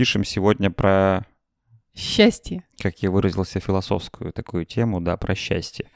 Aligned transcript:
пишем 0.00 0.24
сегодня 0.24 0.70
про, 0.70 1.26
Счастье. 1.94 2.64
как 2.78 3.02
я 3.02 3.10
выразился, 3.10 3.60
философскую 3.60 4.32
такую 4.32 4.64
тему, 4.64 4.98
да, 4.98 5.18
про 5.18 5.34
счастье. 5.34 5.90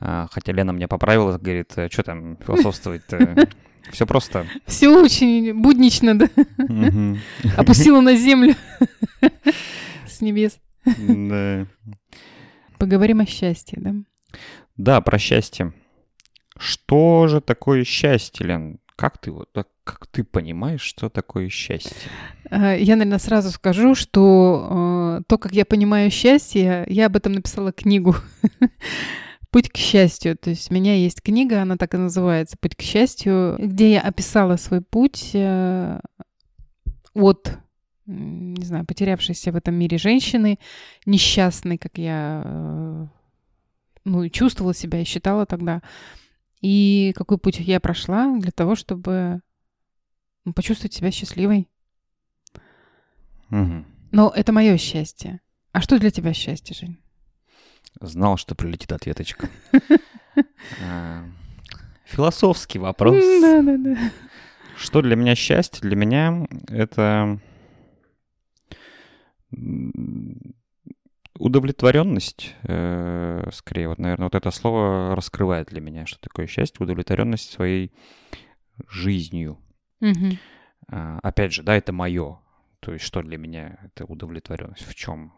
А, 0.00 0.26
Хотя 0.32 0.50
Лена 0.50 0.72
мне 0.72 0.88
поправила, 0.88 1.38
говорит, 1.38 1.70
что 1.92 2.02
там 2.02 2.36
философствовать-то? 2.38 3.48
Все 3.92 4.04
просто. 4.04 4.48
Все 4.66 4.88
очень 4.88 5.54
буднично, 5.54 6.18
да? 6.18 6.28
Опустила 7.56 8.00
на 8.00 8.16
землю 8.16 8.56
с 10.08 10.20
небес. 10.20 10.58
Да. 10.84 11.68
Поговорим 12.80 13.20
о 13.20 13.26
счастье, 13.26 13.78
да? 13.80 13.94
Да, 14.76 15.00
про 15.02 15.20
счастье. 15.20 15.72
Что 16.58 17.28
же 17.28 17.40
такое 17.40 17.84
счастье, 17.84 18.44
Лен? 18.44 18.80
Как 18.96 19.18
ты 19.18 19.32
вот, 19.32 19.48
как 19.82 20.06
ты 20.06 20.22
понимаешь, 20.22 20.80
что 20.80 21.08
такое 21.08 21.48
счастье? 21.48 21.96
А, 22.50 22.74
Я, 22.74 22.96
наверное, 22.96 23.18
сразу 23.18 23.50
скажу, 23.50 23.94
что 23.94 25.18
э, 25.18 25.22
то, 25.26 25.36
как 25.36 25.52
я 25.52 25.64
понимаю 25.64 26.10
счастье, 26.10 26.84
я 26.88 27.06
об 27.06 27.16
этом 27.16 27.32
написала 27.32 27.72
книгу 27.72 28.14
«Путь 29.50 29.68
к 29.70 29.76
счастью». 29.76 30.36
То 30.36 30.50
есть 30.50 30.70
у 30.70 30.74
меня 30.74 30.94
есть 30.94 31.22
книга, 31.22 31.62
она 31.62 31.76
так 31.76 31.94
и 31.94 31.98
называется 31.98 32.56
«Путь 32.60 32.76
к 32.76 32.82
счастью», 32.82 33.56
где 33.58 33.94
я 33.94 34.00
описала 34.00 34.56
свой 34.56 34.80
путь 34.80 35.30
э, 35.34 35.98
от, 37.14 37.58
не 38.06 38.64
знаю, 38.64 38.86
потерявшейся 38.86 39.50
в 39.50 39.56
этом 39.56 39.74
мире 39.74 39.98
женщины, 39.98 40.60
несчастной, 41.04 41.78
как 41.78 41.98
я 41.98 42.42
э, 42.44 43.06
ну, 44.04 44.28
чувствовала 44.28 44.74
себя 44.74 45.00
и 45.00 45.04
считала 45.04 45.46
тогда, 45.46 45.82
и 46.64 47.12
какой 47.14 47.36
путь 47.36 47.58
я 47.58 47.78
прошла 47.78 48.38
для 48.38 48.50
того, 48.50 48.74
чтобы 48.74 49.42
ну, 50.46 50.54
почувствовать 50.54 50.94
себя 50.94 51.10
счастливой. 51.10 51.68
Мгм. 53.50 53.84
Но 54.12 54.32
это 54.34 54.50
мое 54.50 54.78
счастье. 54.78 55.42
А 55.72 55.82
что 55.82 55.98
для 55.98 56.10
тебя 56.10 56.32
счастье, 56.32 56.74
Жень? 56.74 57.02
Знал, 58.00 58.38
что 58.38 58.54
прилетит 58.54 58.92
ответочка. 58.92 59.50
А, 60.82 61.24
Философский 62.06 62.80
вопрос. 62.80 63.22
Да, 63.40 63.62
да, 63.62 63.76
да. 63.76 63.96
Что 64.76 65.00
для 65.00 65.14
меня 65.14 65.36
счастье? 65.36 65.80
Для 65.80 65.94
меня 65.94 66.48
это 66.66 67.38
удовлетворенность. 71.38 72.54
э, 72.62 73.48
Скорее, 73.52 73.88
вот, 73.88 73.98
наверное, 73.98 74.26
вот 74.26 74.34
это 74.34 74.50
слово 74.50 75.14
раскрывает 75.14 75.68
для 75.68 75.80
меня, 75.80 76.06
что 76.06 76.18
такое 76.20 76.46
счастье, 76.46 76.82
удовлетворенность 76.82 77.50
своей 77.50 77.92
жизнью. 78.88 79.58
Мгм. 80.00 80.38
А, 80.88 81.18
Опять 81.22 81.52
же, 81.52 81.62
да, 81.62 81.76
это 81.76 81.92
мое. 81.92 82.38
То 82.80 82.92
есть, 82.92 83.04
что 83.04 83.22
для 83.22 83.38
меня 83.38 83.78
это 83.84 84.04
удовлетворенность? 84.04 84.86
В 84.86 84.94
чем? 84.94 85.32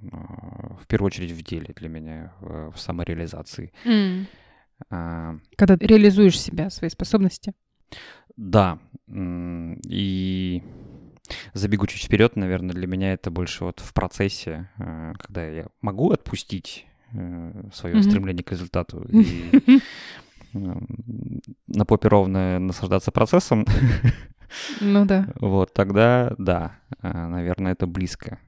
В 0.80 0.86
первую 0.88 1.06
очередь 1.06 1.30
в 1.30 1.42
деле 1.42 1.72
для 1.76 1.88
меня, 1.88 2.32
в 2.40 2.72
в 2.72 2.78
самореализации. 2.80 3.72
М. 3.84 4.26
А, 4.90 5.36
Когда 5.56 5.76
ты 5.76 5.86
реализуешь 5.86 6.40
себя, 6.40 6.70
свои 6.70 6.90
способности. 6.90 7.54
Да, 8.36 8.78
и 9.08 10.62
забегу 11.54 11.86
чуть 11.86 12.02
вперед, 12.04 12.36
наверное, 12.36 12.74
для 12.74 12.86
меня 12.86 13.12
это 13.12 13.30
больше 13.30 13.64
вот 13.64 13.80
в 13.80 13.92
процессе, 13.94 14.68
э, 14.78 15.12
когда 15.18 15.46
я 15.46 15.66
могу 15.80 16.10
отпустить 16.10 16.86
свое 17.72 17.96
Мгм. 17.96 18.02
стремление 18.02 18.44
к 18.44 18.50
результату 18.50 19.04
и 19.10 19.50
м, 20.54 21.40
на 21.68 21.84
попе 21.86 22.08
ровно 22.08 22.58
наслаждаться 22.58 23.12
процессом, 23.12 23.64
Ну 24.80 25.04
да. 25.06 25.28
вот 25.40 25.72
тогда, 25.72 26.34
да, 26.38 26.78
э, 27.02 27.08
наверное, 27.26 27.72
это 27.72 27.86
близко. 27.86 28.38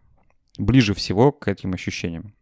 Ближе 0.58 0.94
всего 0.94 1.32
к 1.32 1.48
этим 1.48 1.72
ощущениям. 1.72 2.34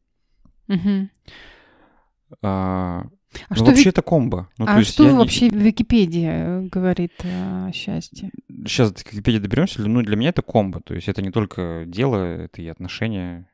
А, 2.43 3.07
А 3.49 3.51
ну, 3.51 3.57
что, 3.57 3.65
вообще 3.67 3.89
это 3.91 4.03
комбо. 4.03 4.49
Ну, 4.59 4.65
а 4.69 4.83
что 4.83 5.05
я 5.05 5.13
не- 5.13 5.19
вообще 5.19 5.49
Википедия 5.49 6.33
э, 6.33 6.63
говорит 6.63 7.13
о 7.25 7.71
счастье? 7.73 8.31
Сейчас 8.65 8.93
до 8.93 9.01
Википедии 9.01 9.39
доберемся. 9.39 9.81
Ну, 9.83 10.03
для 10.03 10.17
меня 10.17 10.31
это 10.31 10.43
комбо. 10.43 10.81
То 10.81 10.95
есть 10.95 11.09
это 11.09 11.23
не 11.23 11.31
только 11.31 11.85
дело, 11.87 12.17
это 12.25 12.63
и 12.63 12.67
отношения. 12.69 13.49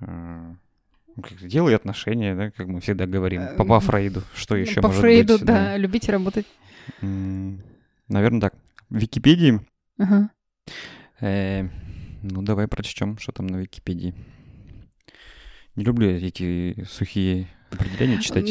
э, 0.00 0.54
ну, 1.16 1.22
дело 1.42 1.68
и 1.68 1.74
отношения, 1.74 2.34
да, 2.34 2.50
как 2.50 2.66
мы 2.68 2.80
всегда 2.80 3.06
говорим. 3.06 3.42
По, 3.56 3.64
по 3.64 3.80
Фрейду. 3.80 4.22
Что 4.34 4.56
еще 4.56 4.80
По 4.80 4.88
может 4.88 5.00
Фрейду, 5.02 5.34
быть? 5.38 5.44
да, 5.46 5.76
любить 5.76 6.08
и 6.08 6.12
работать. 6.12 6.46
Наверное, 8.08 8.40
так. 8.40 8.54
В 8.90 8.96
Википедии. 8.96 9.60
Ага. 9.98 10.30
э, 11.20 11.68
ну, 12.22 12.42
давай 12.42 12.66
прочтем, 12.68 13.18
что 13.18 13.32
там 13.32 13.46
на 13.46 13.56
Википедии. 13.56 14.14
Не 15.76 15.84
люблю 15.84 16.10
эти 16.10 16.84
сухие 16.88 17.48
определения 17.70 18.20
читать. 18.20 18.50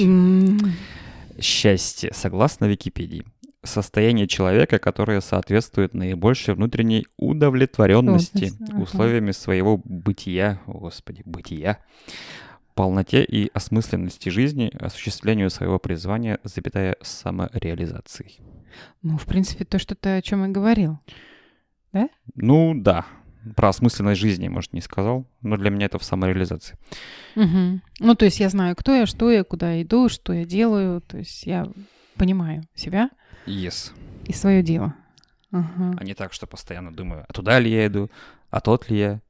Счастье, 1.39 2.11
согласно 2.13 2.65
Википедии, 2.65 3.25
состояние 3.63 4.27
человека, 4.27 4.79
которое 4.79 5.21
соответствует 5.21 5.93
наибольшей 5.93 6.55
внутренней 6.55 7.07
удовлетворенности 7.17 8.51
ага. 8.59 8.81
условиями 8.81 9.31
своего 9.31 9.77
бытия, 9.83 10.59
о, 10.65 10.79
господи, 10.79 11.21
бытия, 11.25 11.79
полноте 12.73 13.23
и 13.23 13.51
осмысленности 13.53 14.29
жизни, 14.29 14.71
осуществлению 14.79 15.49
своего 15.49 15.77
призвания, 15.77 16.39
запятая 16.43 16.97
самореализацией. 17.01 18.39
Ну, 19.01 19.17
в 19.17 19.25
принципе, 19.25 19.65
то, 19.65 19.77
что 19.77 19.95
ты 19.95 20.17
о 20.17 20.21
чем 20.21 20.45
и 20.45 20.49
говорил. 20.49 20.99
Ну 22.35 22.73
да, 22.75 23.05
про 23.55 23.69
осмысленность 23.69 24.19
жизни, 24.21 24.47
может, 24.47 24.73
не 24.73 24.81
сказал, 24.81 25.25
но 25.41 25.57
для 25.57 25.69
меня 25.69 25.85
это 25.87 25.97
в 25.99 26.03
самореализации. 26.03 26.77
Мгм. 27.35 27.81
Ну, 27.99 28.15
то 28.15 28.25
есть 28.25 28.39
я 28.39 28.49
знаю, 28.49 28.75
кто 28.75 28.93
я, 28.93 29.05
что 29.05 29.31
я, 29.31 29.43
куда 29.43 29.73
я 29.73 29.81
иду, 29.83 30.09
что 30.09 30.33
я 30.33 30.45
делаю. 30.45 31.01
То 31.01 31.17
есть 31.17 31.45
я 31.45 31.67
понимаю 32.17 32.63
себя 32.75 33.09
Yes. 33.47 33.91
и 34.25 34.33
свое 34.33 34.61
дело. 34.63 34.93
Ага. 35.51 35.95
А 35.99 36.03
не 36.03 36.13
так, 36.13 36.33
что 36.33 36.47
постоянно 36.47 36.93
думаю, 36.93 37.25
а 37.27 37.33
туда 37.33 37.59
ли 37.59 37.69
я 37.71 37.87
иду, 37.87 38.09
а 38.49 38.61
тот 38.61 38.89
ли 38.89 38.97
я, 38.99 39.21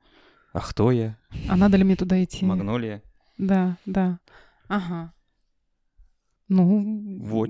а 0.54 0.60
кто 0.60 0.92
я, 0.92 1.16
А 1.50 1.56
надо 1.56 1.78
ли 1.78 1.84
мне 1.84 1.96
туда 1.96 2.22
идти? 2.24 2.46
магнолия. 2.46 3.02
Да, 3.38 3.78
да. 3.86 4.20
Ага. 4.68 5.14
Ну, 6.54 7.18
Вот. 7.22 7.50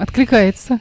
откликается. 0.00 0.80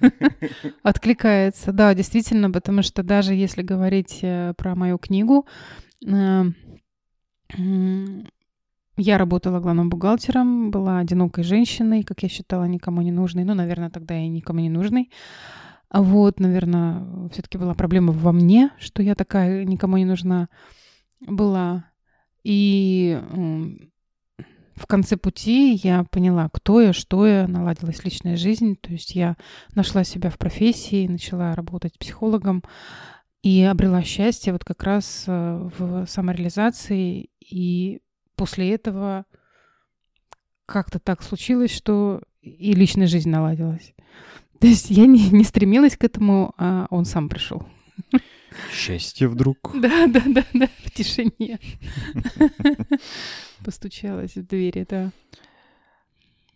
Откликается, 0.82 1.72
да, 1.72 1.94
действительно, 1.94 2.50
потому 2.50 2.82
что 2.82 3.04
даже 3.04 3.32
если 3.32 3.62
говорить 3.62 4.18
э, 4.22 4.54
про 4.56 4.74
мою 4.74 4.98
книгу, 4.98 5.46
э, 6.04 6.44
я 8.96 9.18
работала 9.18 9.60
главным 9.60 9.88
бухгалтером, 9.88 10.72
была 10.72 10.98
одинокой 10.98 11.44
женщиной, 11.44 12.02
как 12.02 12.24
я 12.24 12.28
считала, 12.28 12.64
никому 12.64 13.02
не 13.02 13.12
нужной. 13.12 13.44
Ну, 13.44 13.54
наверное, 13.54 13.90
тогда 13.90 14.14
я 14.14 14.28
никому 14.28 14.58
не 14.58 14.68
нужной. 14.68 15.12
А 15.88 16.02
вот, 16.02 16.40
наверное, 16.40 17.28
все-таки 17.30 17.56
была 17.56 17.74
проблема 17.74 18.12
во 18.12 18.32
мне, 18.32 18.70
что 18.80 19.00
я 19.00 19.14
такая 19.14 19.64
никому 19.64 19.96
не 19.96 20.04
нужна 20.04 20.48
была. 21.20 21.84
И 22.42 23.16
в 24.76 24.86
конце 24.86 25.16
пути 25.16 25.74
я 25.82 26.04
поняла, 26.04 26.48
кто 26.52 26.80
я, 26.80 26.92
что 26.92 27.26
я, 27.26 27.48
наладилась 27.48 28.04
личная 28.04 28.36
жизнь. 28.36 28.76
То 28.76 28.92
есть 28.92 29.14
я 29.14 29.36
нашла 29.74 30.04
себя 30.04 30.30
в 30.30 30.38
профессии, 30.38 31.08
начала 31.08 31.54
работать 31.54 31.98
психологом 31.98 32.62
и 33.42 33.62
обрела 33.62 34.02
счастье 34.02 34.52
вот 34.52 34.64
как 34.64 34.82
раз 34.82 35.24
э, 35.26 35.70
в 35.78 36.06
самореализации. 36.06 37.30
И 37.40 38.00
после 38.34 38.74
этого 38.74 39.24
как-то 40.66 40.98
так 40.98 41.22
случилось, 41.22 41.74
что 41.74 42.20
и 42.42 42.72
личная 42.72 43.06
жизнь 43.06 43.30
наладилась. 43.30 43.94
То 44.60 44.66
есть 44.66 44.90
я 44.90 45.06
не, 45.06 45.30
не 45.30 45.44
стремилась 45.44 45.96
к 45.96 46.04
этому, 46.04 46.54
а 46.58 46.86
он 46.90 47.06
сам 47.06 47.28
пришел. 47.30 47.66
Счастье 48.72 49.28
вдруг. 49.28 49.74
Да, 49.80 50.06
да, 50.06 50.22
да, 50.26 50.44
да, 50.52 50.68
в 50.84 50.90
тишине. 50.90 51.58
Постучалась 53.66 54.36
в 54.36 54.46
двери, 54.46 54.86
да. 54.88 55.10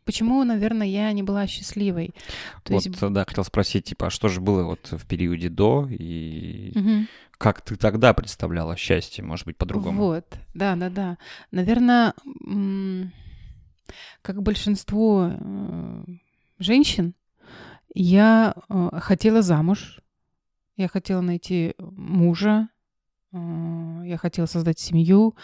Почему, 0.04 0.44
наверное, 0.44 0.86
я 0.86 1.10
не 1.12 1.24
была 1.24 1.48
счастливой? 1.48 2.14
То 2.62 2.74
Вот, 2.74 2.86
есть... 2.86 3.00
да, 3.00 3.24
хотел 3.26 3.42
спросить, 3.42 3.86
типа, 3.86 4.06
а 4.06 4.10
что 4.10 4.28
же 4.28 4.40
было 4.40 4.62
вот 4.62 4.92
в 4.92 5.04
периоде 5.08 5.48
до, 5.48 5.88
и 5.90 6.70
Мгм. 6.72 7.08
как 7.32 7.62
ты 7.62 7.74
тогда 7.74 8.14
представляла 8.14 8.76
счастье, 8.76 9.24
может 9.24 9.44
быть, 9.44 9.56
по-другому? 9.56 9.98
Вот, 9.98 10.24
да, 10.54 10.76
да, 10.76 10.88
да. 10.88 11.18
Наверное, 11.50 12.14
как 14.22 14.40
большинство 14.40 15.32
э, 15.32 16.04
женщин, 16.60 17.14
я 17.92 18.54
э, 18.68 18.88
хотела 19.00 19.42
замуж, 19.42 20.00
я 20.76 20.86
хотела 20.86 21.22
найти 21.22 21.74
мужа, 21.78 22.68
э, 23.32 24.02
я 24.04 24.16
хотела 24.16 24.46
создать 24.46 24.78
семью, 24.78 25.34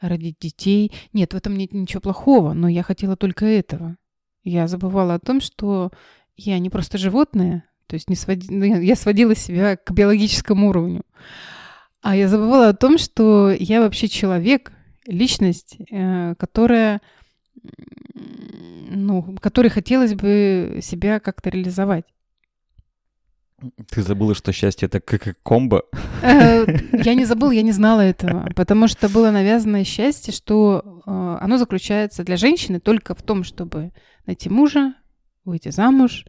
родить 0.00 0.36
детей. 0.40 0.92
Нет, 1.12 1.32
в 1.32 1.36
этом 1.36 1.56
нет 1.56 1.72
ничего 1.72 2.00
плохого, 2.00 2.52
но 2.52 2.68
я 2.68 2.82
хотела 2.82 3.16
только 3.16 3.46
этого. 3.46 3.96
Я 4.44 4.68
забывала 4.68 5.14
о 5.14 5.18
том, 5.18 5.40
что 5.40 5.90
я 6.36 6.58
не 6.58 6.70
просто 6.70 6.98
животное, 6.98 7.64
то 7.86 7.94
есть 7.94 8.08
не 8.10 8.16
своди... 8.16 8.46
ну, 8.54 8.64
я- 8.64 8.96
сводила 8.96 9.34
себя 9.34 9.76
к 9.76 9.90
биологическому 9.90 10.68
уровню. 10.68 11.02
А 12.02 12.14
я 12.14 12.28
забывала 12.28 12.68
о 12.68 12.74
том, 12.74 12.98
что 12.98 13.50
я 13.50 13.80
вообще 13.80 14.08
человек, 14.08 14.72
личность, 15.06 15.78
э, 15.90 16.34
которая, 16.36 17.00
ну, 18.90 19.36
которой 19.40 19.68
хотелось 19.68 20.14
бы 20.14 20.80
себя 20.82 21.20
как-то 21.20 21.50
реализовать. 21.50 22.04
Ты 23.90 24.02
забыла, 24.02 24.34
что 24.34 24.52
счастье 24.52 24.86
это 24.86 25.00
как 25.00 25.36
комбо? 25.42 25.84
Э, 26.22 26.66
я 26.92 27.14
не 27.14 27.24
забыла, 27.24 27.52
я 27.52 27.62
не 27.62 27.72
знала 27.72 28.02
этого, 28.02 28.48
потому 28.54 28.86
что 28.86 29.08
было 29.08 29.30
навязанное 29.30 29.84
счастье, 29.84 30.32
что 30.32 31.02
э, 31.06 31.38
оно 31.40 31.56
заключается 31.56 32.22
для 32.22 32.36
женщины 32.36 32.80
только 32.80 33.14
в 33.14 33.22
том, 33.22 33.44
чтобы 33.44 33.92
найти 34.26 34.50
мужа, 34.50 34.94
выйти 35.44 35.70
замуж, 35.70 36.26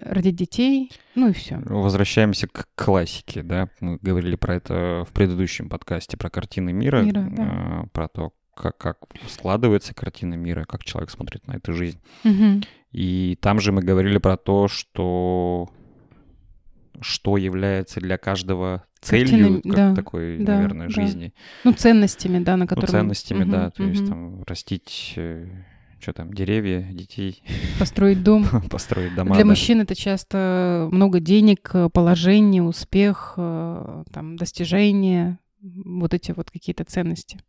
родить 0.00 0.34
детей, 0.36 0.90
ну 1.14 1.28
и 1.28 1.32
все. 1.32 1.60
Возвращаемся 1.64 2.48
к 2.48 2.66
классике, 2.74 3.42
да? 3.42 3.68
Мы 3.80 3.98
говорили 4.00 4.34
про 4.34 4.56
это 4.56 5.04
в 5.08 5.12
предыдущем 5.12 5.68
подкасте 5.68 6.16
про 6.16 6.30
картины 6.30 6.72
мира, 6.72 7.02
Мира, 7.02 7.28
да. 7.30 7.82
э, 7.84 7.86
про 7.92 8.08
то, 8.08 8.32
как, 8.56 8.76
как 8.78 8.98
складывается 9.28 9.94
картина 9.94 10.34
мира, 10.34 10.64
как 10.64 10.82
человек 10.82 11.10
смотрит 11.10 11.46
на 11.46 11.52
эту 11.52 11.72
жизнь. 11.72 12.00
Мгм. 12.24 12.62
И 12.92 13.38
там 13.40 13.60
же 13.60 13.72
мы 13.72 13.82
говорили 13.82 14.18
про 14.18 14.36
то, 14.36 14.68
что 14.68 15.68
что 17.00 17.36
является 17.36 18.00
для 18.00 18.18
каждого 18.18 18.84
целью 19.00 19.28
Картиной, 19.28 19.62
как 19.62 19.74
да, 19.74 19.94
такой, 19.94 20.38
да, 20.38 20.54
наверное, 20.56 20.88
да. 20.88 20.92
жизни. 21.02 21.34
Ну, 21.64 21.72
ценностями, 21.72 22.42
да, 22.42 22.56
на 22.56 22.64
Ну, 22.64 22.68
которые... 22.68 22.90
ценностями, 22.90 23.42
Мгм, 23.42 23.50
да. 23.50 23.70
То 23.70 23.82
есть 23.84 24.02
мгм. 24.02 24.10
там 24.10 24.42
растить, 24.44 25.18
что 26.00 26.12
там, 26.12 26.32
деревья, 26.32 26.82
детей, 26.82 27.42
Построить 27.78 28.22
дом. 28.22 28.46
построить 28.70 29.14
дома. 29.14 29.34
Для 29.34 29.44
да. 29.44 29.50
мужчин 29.50 29.80
это 29.80 29.94
часто 29.94 30.88
много 30.92 31.20
денег, 31.20 31.70
э, 31.74 31.88
положение, 31.92 32.62
успех, 32.62 33.34
э, 33.36 34.04
там, 34.12 34.36
достижения, 34.36 35.38
вот 35.60 36.14
эти 36.14 36.32
вот 36.32 36.50
какие-то 36.50 36.84
ценности. 36.84 37.40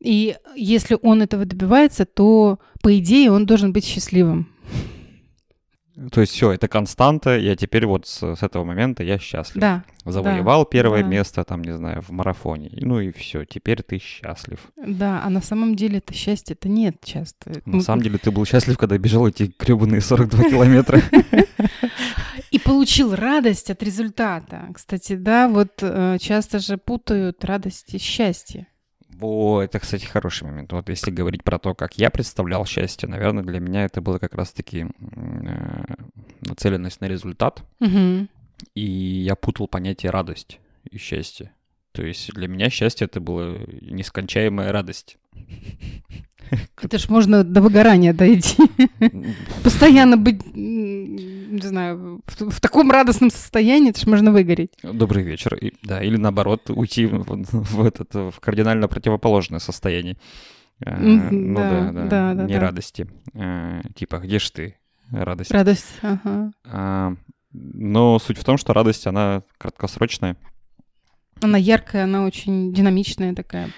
И 0.00 0.36
если 0.56 0.98
он 1.00 1.22
этого 1.22 1.44
добивается, 1.44 2.04
то, 2.04 2.58
по 2.82 2.98
идее, 2.98 3.30
он 3.30 3.46
должен 3.46 3.72
быть 3.72 3.84
счастливым. 3.84 4.51
То 6.10 6.22
есть 6.22 6.32
все, 6.32 6.52
это 6.52 6.68
константа, 6.68 7.38
я 7.38 7.54
теперь 7.54 7.86
вот 7.86 8.06
с, 8.06 8.36
с 8.36 8.42
этого 8.42 8.64
момента 8.64 9.02
я 9.02 9.18
счастлив. 9.18 9.60
Да, 9.60 9.84
Завоевал 10.04 10.64
первое 10.64 11.02
да. 11.02 11.08
место, 11.08 11.44
там, 11.44 11.62
не 11.62 11.72
знаю, 11.72 12.02
в 12.02 12.10
марафоне. 12.10 12.70
Ну 12.80 13.00
и 13.00 13.12
все, 13.12 13.44
теперь 13.44 13.82
ты 13.82 13.98
счастлив. 13.98 14.58
да. 14.76 15.22
А 15.22 15.30
на 15.30 15.42
самом 15.42 15.76
деле 15.76 15.98
это 15.98 16.14
счастье, 16.14 16.56
это 16.58 16.68
нет 16.68 16.96
часто. 17.04 17.60
На 17.66 17.82
самом 17.82 18.02
деле 18.02 18.18
ты 18.18 18.30
был 18.30 18.46
счастлив, 18.46 18.78
когда 18.78 18.96
бежал 18.96 19.28
эти 19.28 19.52
гребаные 19.58 20.00
42 20.00 20.44
километра. 20.44 21.00
И 22.50 22.58
получил 22.58 23.14
радость 23.14 23.70
от 23.70 23.82
результата. 23.82 24.68
Кстати, 24.74 25.16
да, 25.16 25.48
вот 25.48 25.72
э, 25.80 26.18
часто 26.20 26.58
же 26.58 26.76
путают 26.76 27.44
радость 27.44 27.94
и 27.94 27.98
счастье. 27.98 28.66
О, 29.22 29.60
это, 29.62 29.78
кстати, 29.78 30.04
хороший 30.04 30.44
момент. 30.44 30.72
Вот 30.72 30.88
если 30.88 31.10
говорить 31.10 31.44
про 31.44 31.58
то, 31.58 31.74
как 31.74 31.96
я 31.96 32.10
представлял 32.10 32.66
счастье, 32.66 33.08
наверное, 33.08 33.44
для 33.44 33.60
меня 33.60 33.84
это 33.84 34.00
было 34.00 34.18
как 34.18 34.34
раз-таки 34.34 34.86
э, 34.86 35.84
нацеленность 36.40 37.00
на 37.00 37.06
результат. 37.06 37.62
Мгм. 37.80 38.28
И 38.74 38.82
я 38.82 39.36
путал 39.36 39.68
понятие 39.68 40.10
радость 40.10 40.58
и 40.90 40.98
счастье. 40.98 41.52
То 41.92 42.02
есть 42.04 42.32
для 42.34 42.48
меня 42.48 42.70
счастье 42.70 43.04
это 43.04 43.20
была 43.20 43.56
нескончаемая 43.80 44.72
радость. 44.72 45.18
Это 46.82 46.98
ж 46.98 47.08
можно 47.08 47.44
до 47.44 47.62
выгорания 47.62 48.12
дойти. 48.12 48.56
Постоянно 49.64 50.16
быть, 50.16 50.40
не 50.54 51.60
знаю, 51.62 52.20
в, 52.26 52.50
в 52.50 52.60
таком 52.60 52.90
радостном 52.90 53.30
состоянии, 53.30 53.90
это 53.90 54.00
ж 54.00 54.06
можно 54.06 54.32
выгореть. 54.32 54.72
Добрый 54.82 55.22
вечер. 55.22 55.54
И- 55.54 55.72
да, 55.82 56.02
или 56.02 56.16
наоборот, 56.16 56.68
уйти 56.70 57.06
в, 57.06 57.24
в 57.24 57.84
этот 57.84 58.14
в 58.14 58.34
кардинально 58.40 58.88
противоположное 58.88 59.60
состояние. 59.60 60.16
Э, 60.84 60.96
Мгм, 60.96 61.52
ну 61.52 61.58
да, 61.58 61.70
да, 61.70 61.92
да, 61.92 62.04
да, 62.08 62.34
да, 62.34 62.44
не 62.44 62.54
да. 62.54 62.60
радости. 62.60 63.06
Э, 63.34 63.80
типа, 63.94 64.18
где 64.18 64.38
ж 64.38 64.50
ты, 64.50 64.76
радость? 65.10 65.50
Радость. 65.52 65.86
Ага. 66.02 66.52
А, 66.64 67.14
но 67.52 68.18
суть 68.18 68.38
в 68.38 68.44
том, 68.44 68.58
что 68.58 68.72
радость, 68.72 69.06
она 69.06 69.42
краткосрочная, 69.58 70.36
Она 71.42 71.58
яркая, 71.58 72.04
она 72.04 72.24
очень 72.24 72.72
динамичная 72.72 73.34
такая. 73.34 73.68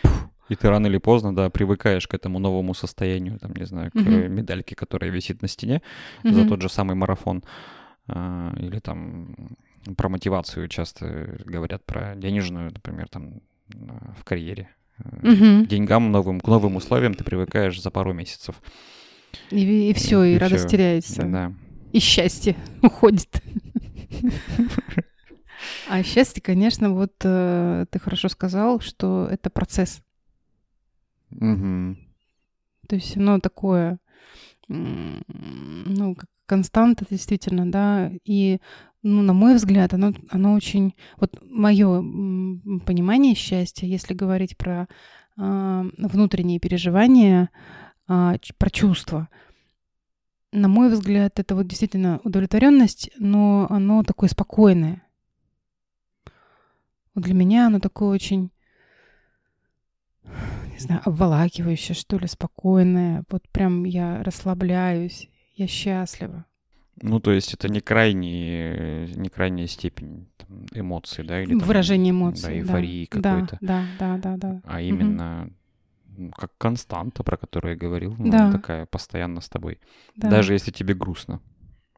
и 0.49 0.55
ты 0.55 0.69
рано 0.69 0.87
или 0.87 0.99
поздно, 0.99 1.35
да, 1.35 1.49
привыкаешь 1.51 2.07
к 2.07 2.15
этому 2.15 2.39
новому 2.39 2.75
состоянию, 2.75 3.39
там, 3.39 3.53
не 3.57 3.65
знаю, 3.67 3.91
к 3.91 3.97
э, 3.97 4.29
медальке, 4.29 4.75
которая 4.75 5.11
висит 5.11 5.41
на 5.43 5.49
стене 5.49 5.81
за 6.23 6.41
Мгм. 6.41 6.49
тот 6.49 6.63
же 6.63 6.69
самый 6.69 6.95
марафон. 6.97 7.43
А, 8.07 8.53
или 8.59 8.79
там 8.81 9.35
про 9.97 10.09
мотивацию 10.11 10.69
часто 10.69 11.39
говорят, 11.47 11.85
про 11.87 12.15
денежную, 12.17 12.71
например, 12.73 13.09
там 13.09 13.41
в 14.19 14.25
карьере. 14.25 14.69
Э, 14.99 15.05
Мгм. 15.23 15.65
К 15.65 15.69
деньгам 15.69 16.13
новым, 16.13 16.41
к 16.41 16.47
новым 16.49 16.77
условиям 16.77 17.15
ты 17.15 17.25
привыкаешь 17.25 17.81
за 17.81 17.91
пару 17.91 18.13
месяцев. 18.13 18.57
И, 19.51 19.93
все, 19.95 20.23
и, 20.23 20.35
И 20.35 20.39
радость 20.39 20.65
всё. 20.67 20.69
теряется. 20.77 21.23
Да. 21.27 21.53
И 21.93 21.99
счастье 22.01 22.55
уходит. 22.83 23.43
А 25.89 26.03
счастье, 26.03 26.43
конечно, 26.43 26.91
вот 26.91 27.13
э, 27.23 27.87
ты 27.91 27.99
хорошо 27.99 28.29
сказал, 28.29 28.81
что 28.81 29.29
это 29.31 29.51
процесс. 29.51 30.03
Мгм. 31.31 31.99
То 32.89 32.97
есть 32.97 33.17
оно 33.17 33.41
такое, 33.41 33.99
ну, 34.69 36.15
как 36.15 36.29
константа 36.47 37.07
действительно, 37.09 37.71
да, 37.71 38.11
и, 38.25 38.61
ну, 39.03 39.23
на 39.23 39.33
мой 39.33 39.55
взгляд, 39.55 39.95
оно, 39.95 40.13
оно 40.31 40.55
очень, 40.55 40.95
вот 41.17 41.39
мое 41.43 42.01
понимание 42.85 43.35
счастья, 43.35 43.87
если 43.87 44.15
говорить 44.15 44.57
про 44.57 44.87
а, 45.37 45.85
внутренние 45.97 46.61
переживания, 46.61 47.49
ч- 48.07 48.53
про 48.59 48.71
чувства, 48.71 49.29
на 50.53 50.69
мой 50.69 50.89
взгляд, 50.89 51.41
это 51.41 51.57
вот 51.57 51.67
действительно 51.67 52.21
удовлетворенность, 52.23 53.11
но 53.19 53.67
оно 53.71 54.05
такое 54.05 54.29
спокойное. 54.29 55.03
Вот 57.15 57.25
для 57.25 57.35
меня 57.35 57.67
оно 57.67 57.81
такое 57.81 58.09
очень 58.11 58.51
не 60.73 60.79
знаю, 60.79 61.03
обволакивающее, 61.05 61.95
что 61.95 62.19
ли, 62.19 62.27
спокойное. 62.27 63.25
Вот 63.31 63.49
прям 63.51 63.85
я 63.85 64.23
расслабляюсь, 64.23 65.29
я 65.55 65.67
счастлива. 65.67 66.47
Ну, 67.03 67.21
то 67.21 67.33
есть 67.33 67.55
это 67.55 67.69
не 67.69 67.81
крайний, 67.81 69.07
не 69.15 69.29
крайняя 69.29 69.67
степень 69.67 70.29
там, 70.37 70.67
эмоций, 70.73 71.25
да? 71.25 71.43
Или, 71.43 71.51
там, 71.59 71.67
Выражение 71.69 72.13
Да, 72.13 72.19
эмоций. 72.19 72.59
эйфории 72.61 73.09
да, 73.13 73.21
какой-то. 73.35 73.59
Да, 73.61 73.85
да, 73.99 74.17
да, 74.19 74.37
да. 74.37 74.61
А 74.65 74.81
именно 74.81 75.51
ну, 76.17 76.31
как 76.31 76.57
константа, 76.59 77.25
про 77.25 77.37
которую 77.37 77.73
я 77.73 77.79
говорил, 77.79 78.15
ну, 78.19 78.31
Да. 78.31 78.45
она 78.45 78.53
такая 78.53 78.87
постоянно 78.87 79.41
с 79.41 79.49
тобой. 79.49 79.81
да. 80.17 80.31
Даже 80.31 80.53
если 80.53 80.71
тебе 80.71 80.95
грустно. 80.95 81.41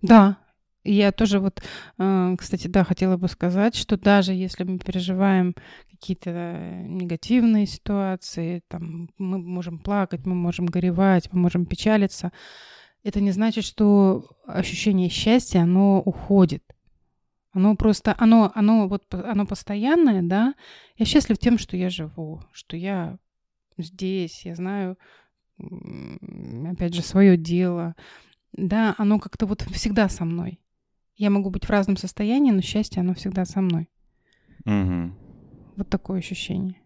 Да. 0.02 0.38
Я 0.86 1.12
тоже 1.12 1.40
вот, 1.40 1.62
э, 1.98 2.36
кстати, 2.38 2.68
да, 2.68 2.84
хотела 2.84 3.16
бы 3.16 3.28
сказать, 3.28 3.74
что 3.74 3.96
даже 3.96 4.32
если 4.32 4.64
мы 4.64 4.78
переживаем 4.78 5.54
какие-то 5.90 6.82
негативные 6.84 7.66
ситуации, 7.66 8.62
там, 8.68 9.10
мы 9.18 9.38
можем 9.38 9.78
плакать, 9.78 10.24
мы 10.26 10.34
можем 10.34 10.66
горевать, 10.66 11.32
мы 11.32 11.40
можем 11.40 11.66
печалиться, 11.66 12.32
это 13.02 13.20
не 13.20 13.32
значит, 13.32 13.64
что 13.64 14.26
ощущение 14.46 15.08
счастья, 15.08 15.60
оно 15.60 16.00
уходит. 16.00 16.62
Оно 17.52 17.74
просто, 17.74 18.14
оно, 18.18 18.52
оно 18.54 18.86
вот, 18.86 19.14
оно 19.14 19.46
постоянное, 19.46 20.22
да. 20.22 20.54
Я 20.96 21.06
счастлив 21.06 21.38
тем, 21.38 21.56
что 21.56 21.76
я 21.76 21.88
живу, 21.88 22.42
что 22.52 22.76
я 22.76 23.18
здесь, 23.78 24.44
я 24.44 24.54
знаю, 24.54 24.98
опять 25.58 26.94
же, 26.94 27.02
свое 27.02 27.36
дело. 27.36 27.94
Да, 28.52 28.94
оно 28.98 29.18
как-то 29.18 29.46
вот 29.46 29.62
всегда 29.72 30.08
со 30.08 30.24
мной. 30.24 30.60
Я 31.16 31.30
могу 31.30 31.50
быть 31.50 31.64
в 31.64 31.70
разном 31.70 31.96
состоянии, 31.96 32.50
но 32.50 32.60
счастье, 32.60 33.00
оно 33.00 33.14
всегда 33.14 33.44
со 33.44 33.60
мной. 33.60 33.88
Мгм. 34.64 35.16
Вот 35.76 35.88
такое 35.88 36.18
ощущение. 36.18 36.76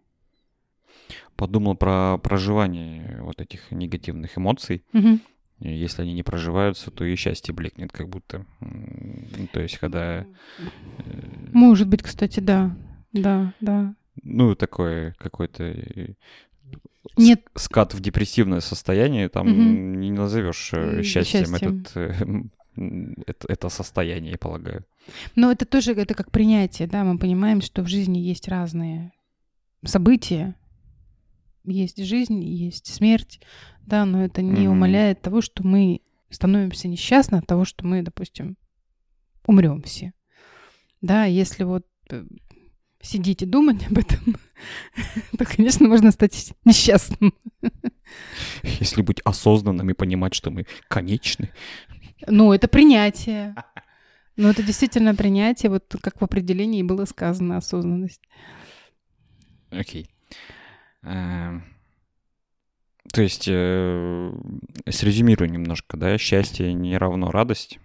Подумал 1.35 1.75
про 1.75 2.17
проживание 2.17 3.19
вот 3.21 3.41
этих 3.41 3.71
негативных 3.71 4.37
эмоций. 4.37 4.83
И 5.59 5.69
Если 5.69 6.01
они 6.01 6.13
не 6.13 6.23
проживаются, 6.23 6.89
то 6.91 7.05
и 7.05 7.15
счастье 7.15 7.53
блекнет, 7.53 7.91
как 7.91 8.09
будто. 8.09 8.45
То 9.53 9.59
есть, 9.59 9.77
когда, 9.77 10.21
э, 10.21 10.25
Может 11.53 11.87
быть, 11.87 12.01
кстати, 12.01 12.39
да. 12.39 12.75
Да, 13.13 13.53
да. 13.59 13.93
ну, 14.23 14.55
такое 14.55 15.13
какой-то 15.19 15.63
э, 15.65 16.13
Нет. 17.17 17.41
скат 17.55 17.93
в 17.93 17.99
депрессивное 17.99 18.61
состояние, 18.61 19.27
там 19.29 19.49
Мгм. 19.49 19.99
не 19.99 20.11
назовешь 20.11 20.71
э, 20.73 21.03
счастьем 21.03 21.47
счастьем. 21.47 21.81
этот, 21.81 22.51
это, 22.75 23.47
это 23.47 23.69
состояние, 23.69 24.31
я 24.33 24.37
полагаю. 24.37 24.85
Но 25.35 25.51
это 25.51 25.65
тоже, 25.65 25.93
это 25.93 26.13
как 26.13 26.31
принятие, 26.31 26.87
да, 26.87 27.03
мы 27.03 27.17
понимаем, 27.17 27.61
что 27.61 27.81
в 27.83 27.87
жизни 27.87 28.19
есть 28.19 28.47
разные 28.47 29.11
события, 29.83 30.55
есть 31.63 32.03
жизнь, 32.03 32.43
есть 32.43 32.87
смерть, 32.93 33.41
да, 33.81 34.05
но 34.05 34.23
это 34.23 34.41
не 34.41 34.67
Мгм. 34.67 34.77
умаляет 34.77 35.21
того, 35.21 35.41
что 35.41 35.65
мы 35.65 36.01
становимся 36.29 36.87
несчастны 36.87 37.37
от 37.37 37.47
того, 37.47 37.65
что 37.65 37.85
мы, 37.85 38.01
допустим, 38.01 38.57
умрем 39.45 39.81
все. 39.81 40.13
Да, 41.01 41.25
если 41.25 41.63
вот 41.63 41.85
э, 42.09 42.23
сидеть 43.01 43.41
и 43.41 43.45
думать 43.45 43.85
об 43.87 43.97
этом, 43.97 44.37
то, 45.37 45.45
конечно, 45.45 45.87
можно 45.87 46.11
стать 46.11 46.53
несчастным. 46.63 47.33
Если 48.63 49.01
быть 49.01 49.19
осознанным 49.23 49.89
и 49.89 49.93
понимать, 49.93 50.33
что 50.33 50.51
мы 50.51 50.65
конечны. 50.87 51.49
Ну, 52.27 52.53
это 52.53 52.67
принятие. 52.67 53.55
Ну, 54.37 54.47
это 54.47 54.63
действительно 54.63 55.13
принятие, 55.13 55.69
вот 55.69 55.93
как 56.01 56.21
в 56.21 56.23
определении 56.23 56.81
было 56.83 57.03
сказано, 57.03 57.57
осознанность. 57.57 58.21
Окей. 59.69 60.09
Эм, 61.03 61.63
то 63.11 63.21
есть, 63.21 63.47
э, 63.47 64.33
срезюмирую 64.89 65.51
немножко, 65.51 65.97
да, 65.97 66.17
счастье 66.17 66.73
не 66.73 66.97
равно 66.97 67.29
радость. 67.29 67.77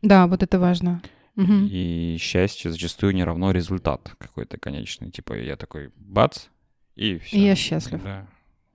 Да, 0.00 0.26
вот 0.28 0.42
это 0.42 0.58
важно. 0.60 1.02
И 1.36 2.16
счастье 2.20 2.70
зачастую 2.70 3.14
не 3.14 3.24
равно 3.24 3.50
результат 3.50 4.14
какой-то 4.18 4.58
конечный. 4.58 5.10
Типа 5.10 5.34
я 5.34 5.56
такой 5.56 5.90
бац, 5.96 6.46
и 6.96 7.18
все. 7.18 7.36
И 7.36 7.40
я 7.40 7.54
счастлив. 7.56 8.02
Да. 8.02 8.26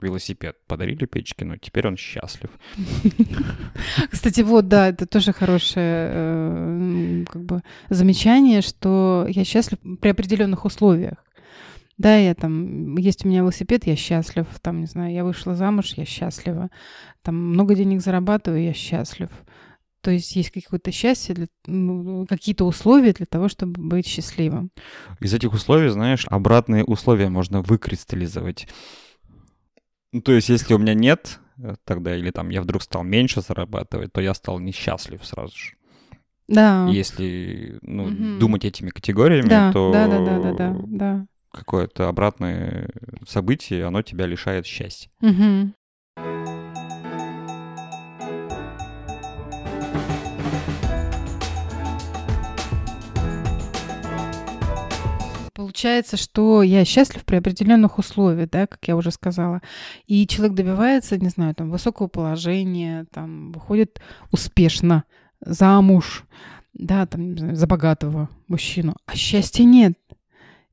Велосипед 0.01 0.57
подарили 0.67 1.05
Печкину, 1.05 1.57
теперь 1.57 1.87
он 1.87 1.97
счастлив. 1.97 2.49
Кстати, 4.11 4.41
вот, 4.41 4.67
да, 4.67 4.89
это 4.89 5.05
тоже 5.05 5.33
хорошее 5.33 6.09
э, 6.13 7.23
как 7.29 7.43
бы 7.43 7.61
замечание, 7.89 8.61
что 8.61 9.25
я 9.29 9.43
счастлив 9.43 9.79
при 10.01 10.09
определенных 10.09 10.65
условиях. 10.65 11.23
Да, 11.97 12.17
я 12.17 12.35
там, 12.35 12.97
есть 12.97 13.23
у 13.25 13.29
меня 13.29 13.39
велосипед, 13.39 13.87
я 13.87 13.95
счастлив, 13.95 14.45
там, 14.61 14.81
не 14.81 14.85
знаю, 14.85 15.13
я 15.13 15.23
вышла 15.23 15.55
замуж, 15.55 15.93
я 15.95 16.05
счастлива, 16.05 16.69
там, 17.21 17.35
много 17.35 17.73
денег 17.73 18.01
зарабатываю, 18.01 18.63
я 18.63 18.73
счастлив. 18.73 19.29
То 20.01 20.11
есть 20.11 20.35
есть 20.35 20.51
какое-то 20.51 20.91
счастье, 20.91 21.33
для- 21.33 21.47
ну, 21.65 22.25
какие-то 22.27 22.65
условия 22.65 23.13
для 23.13 23.25
того, 23.25 23.47
чтобы 23.47 23.81
быть 23.81 24.05
счастливым. 24.05 24.71
Из 25.21 25.33
этих 25.33 25.53
условий, 25.53 25.87
знаешь, 25.89 26.25
обратные 26.29 26.83
условия 26.83 27.29
можно 27.29 27.61
выкристаллизовать. 27.61 28.67
Ну, 30.15 30.21
то 30.21 30.31
есть, 30.31 30.47
если 30.47 30.73
у 30.73 30.77
меня 30.77 30.93
нет, 30.93 31.41
э, 31.61 31.75
тогда 31.83 32.15
или 32.15 32.31
там 32.31 32.49
я 32.49 32.61
вдруг 32.61 32.81
стал 32.83 33.03
меньше 33.03 33.41
зарабатывать, 33.41 34.13
то 34.13 34.21
я 34.21 34.33
стал 34.33 34.59
несчастлив 34.59 35.25
сразу 35.25 35.57
же. 35.57 35.73
Да. 36.47 36.87
Если 36.87 37.79
ну, 37.81 38.05
Мгм. 38.05 38.39
думать 38.39 38.63
этими 38.63 38.91
категориями, 38.91 39.49
Да, 39.49 39.73
то 39.73 39.91
да, 39.91 40.07
да, 40.07 40.19
да, 40.25 40.39
да, 40.39 40.53
да, 40.53 40.75
да. 40.87 41.27
какое-то 41.51 42.07
обратное 42.07 42.89
событие, 43.27 43.83
оно 43.83 44.03
тебя 44.03 44.25
лишает 44.25 44.65
счастья. 44.65 45.11
Мгм. 45.19 45.73
Получается, 55.75 56.15
что 56.15 56.63
я 56.63 56.85
счастлив 56.85 57.25
при 57.25 57.35
определенных 57.35 57.97
условиях, 57.99 58.49
да, 58.49 58.65
как 58.65 58.87
я 58.87 58.95
уже 58.95 59.11
сказала. 59.11 59.61
И 60.07 60.25
человек 60.25 60.55
добивается, 60.55 61.17
не 61.17 61.27
знаю, 61.27 61.53
там, 61.53 61.69
высокого 61.69 62.07
положения, 62.07 63.05
там, 63.11 63.51
выходит 63.51 63.99
успешно 64.31 65.03
замуж, 65.41 66.23
да, 66.73 67.05
там, 67.05 67.33
не 67.33 67.37
знаю, 67.37 67.55
за 67.57 67.67
богатого 67.67 68.29
мужчину, 68.47 68.95
а 69.05 69.17
счастья 69.17 69.65
нет. 69.65 69.99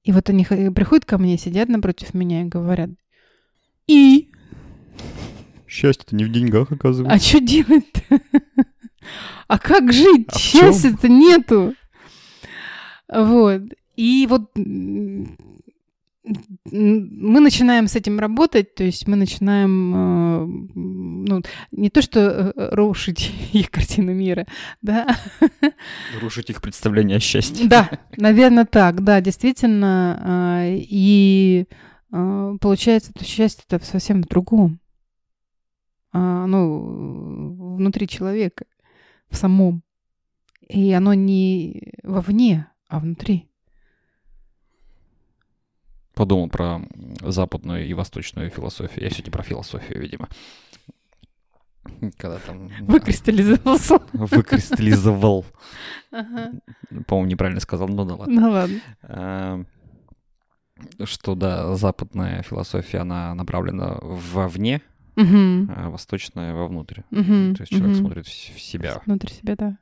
И 0.04 0.12
вот 0.12 0.30
они 0.30 0.44
приходят 0.44 1.04
ко 1.04 1.18
мне, 1.18 1.36
сидят 1.36 1.68
напротив 1.68 2.14
меня 2.14 2.42
и 2.42 2.48
говорят, 2.48 2.90
и 3.88 4.30
Счастье-то 5.66 6.14
не 6.14 6.22
в 6.22 6.30
деньгах, 6.30 6.70
а 6.70 6.74
оказывается. 6.76 7.28
что 7.28 7.40
делать-то? 7.40 8.20
А 9.48 9.58
как 9.58 9.92
жить? 9.92 10.28
А? 10.28 10.38
Счастья-то 10.38 11.08
нету. 11.08 11.74
Вот. 13.12 13.62
И 14.02 14.26
вот 14.26 14.50
мы 14.56 15.38
начинаем 17.40 17.86
с 17.86 17.94
этим 17.94 18.18
работать, 18.18 18.74
то 18.74 18.82
есть 18.82 19.06
мы 19.06 19.14
начинаем, 19.14 19.94
э, 19.94 20.46
ну, 20.74 21.42
не 21.70 21.88
то 21.88 22.02
что 22.02 22.20
э, 22.20 22.74
рушить 22.74 23.32
их 23.52 23.70
картину 23.70 24.12
мира, 24.12 24.48
да, 24.80 25.06
Рушить 26.20 26.50
их 26.50 26.60
представление 26.60 27.18
о 27.18 27.20
счастье. 27.20 27.68
да, 27.68 27.88
наверное, 28.16 28.64
так, 28.64 29.04
да, 29.04 29.20
действительно. 29.20 30.18
а, 30.20 30.66
И 30.68 31.66
а, 32.10 32.56
получается, 32.60 33.12
то 33.12 33.24
счастье-то 33.24 33.78
совсем 33.84 34.22
в 34.22 34.26
другом. 34.26 34.80
Оно 36.10 37.76
внутри 37.76 38.08
человека, 38.08 38.64
в 39.30 39.36
самом. 39.36 39.84
И 40.68 40.90
оно 40.92 41.14
не 41.14 41.94
вовне, 42.02 42.66
а 42.88 42.98
внутри. 42.98 43.51
Подумал 46.14 46.48
про 46.48 46.80
западную 47.22 47.86
и 47.86 47.94
восточную 47.94 48.50
философию. 48.50 49.04
Я 49.04 49.10
сегодня 49.10 49.32
про 49.32 49.42
философию, 49.42 50.00
видимо. 50.00 50.28
Когда 52.18 52.38
там... 52.38 52.68
Выкристаллизовался. 52.82 53.98
Выкристаллизовал. 54.12 55.44
Ага. 56.12 56.52
По-моему, 57.06 57.30
неправильно 57.30 57.60
сказал, 57.60 57.88
но 57.88 58.04
да 58.04 58.14
ладно. 58.14 58.40
Ну 58.40 58.50
ладно. 58.50 58.80
А, 59.02 59.64
Что, 61.04 61.34
да, 61.34 61.74
западная 61.74 62.42
философия, 62.42 62.98
она 62.98 63.34
направлена 63.34 63.98
вовне, 64.00 64.80
Мгм. 65.16 65.72
а 65.74 65.90
восточная 65.90 66.54
вовнутрь. 66.54 67.02
Мгм. 67.10 67.54
То 67.56 67.62
есть 67.62 67.72
человек 67.72 67.96
смотрит 67.96 68.26
в 68.26 68.60
себя. 68.60 69.00
Внутрь 69.06 69.30
себя, 69.30 69.56
да. 69.56 69.78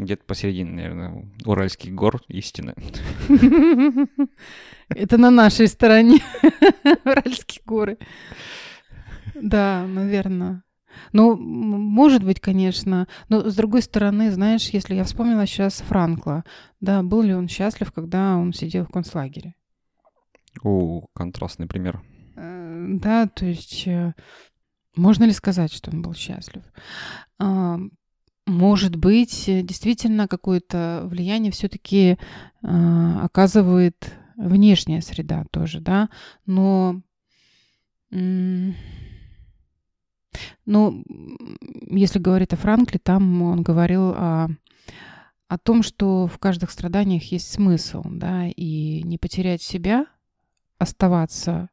Где-то 0.00 0.24
посередине, 0.24 0.70
наверное, 0.70 1.30
Уральских 1.44 1.94
гор 1.94 2.22
истины. 2.28 2.74
Это 4.88 5.18
на 5.18 5.30
нашей 5.30 5.68
стороне. 5.68 6.20
Уральские 7.04 7.62
горы. 7.66 7.98
Да, 9.34 9.86
наверное. 9.86 10.62
Ну, 11.12 11.36
может 11.36 12.24
быть, 12.24 12.40
конечно. 12.40 13.08
Но 13.28 13.48
с 13.50 13.54
другой 13.54 13.82
стороны, 13.82 14.30
знаешь, 14.30 14.70
если 14.70 14.94
я 14.94 15.04
вспомнила 15.04 15.46
сейчас 15.46 15.80
Франкла, 15.80 16.44
да, 16.80 17.02
был 17.02 17.20
ли 17.22 17.34
он 17.34 17.48
счастлив, 17.48 17.92
когда 17.92 18.36
он 18.36 18.54
сидел 18.54 18.86
в 18.86 18.90
концлагере? 18.90 19.54
О, 20.62 21.06
контрастный 21.12 21.66
пример. 21.66 22.02
Э, 22.36 22.86
Да, 22.88 23.26
то 23.26 23.44
есть 23.44 23.86
э, 23.86 24.14
можно 24.96 25.24
ли 25.24 25.32
сказать, 25.32 25.72
что 25.72 25.90
он 25.90 26.02
был 26.02 26.14
счастлив? 26.14 26.62
А, 28.50 28.52
Может 28.52 28.96
быть, 28.96 29.48
э, 29.48 29.62
действительно 29.62 30.28
какое-то 30.28 31.02
влияние 31.04 31.52
все-таки 31.52 32.18
оказывает 32.62 34.12
внешняя 34.36 35.00
среда 35.00 35.44
тоже, 35.50 35.80
да, 35.80 36.10
но 36.44 37.00
м, 38.10 38.74
ну, 40.66 41.02
если 41.90 42.18
говорить 42.18 42.52
о 42.52 42.56
Франкле, 42.56 43.00
там 43.02 43.42
он 43.42 43.62
говорил 43.62 44.10
о, 44.10 44.48
о 45.48 45.58
том, 45.58 45.82
что 45.82 46.26
в 46.26 46.38
каждых 46.38 46.70
страданиях 46.70 47.32
есть 47.32 47.50
смысл, 47.50 48.02
да, 48.04 48.48
и 48.48 49.02
не 49.04 49.16
потерять 49.16 49.62
себя, 49.62 50.06
оставаться 50.78 51.70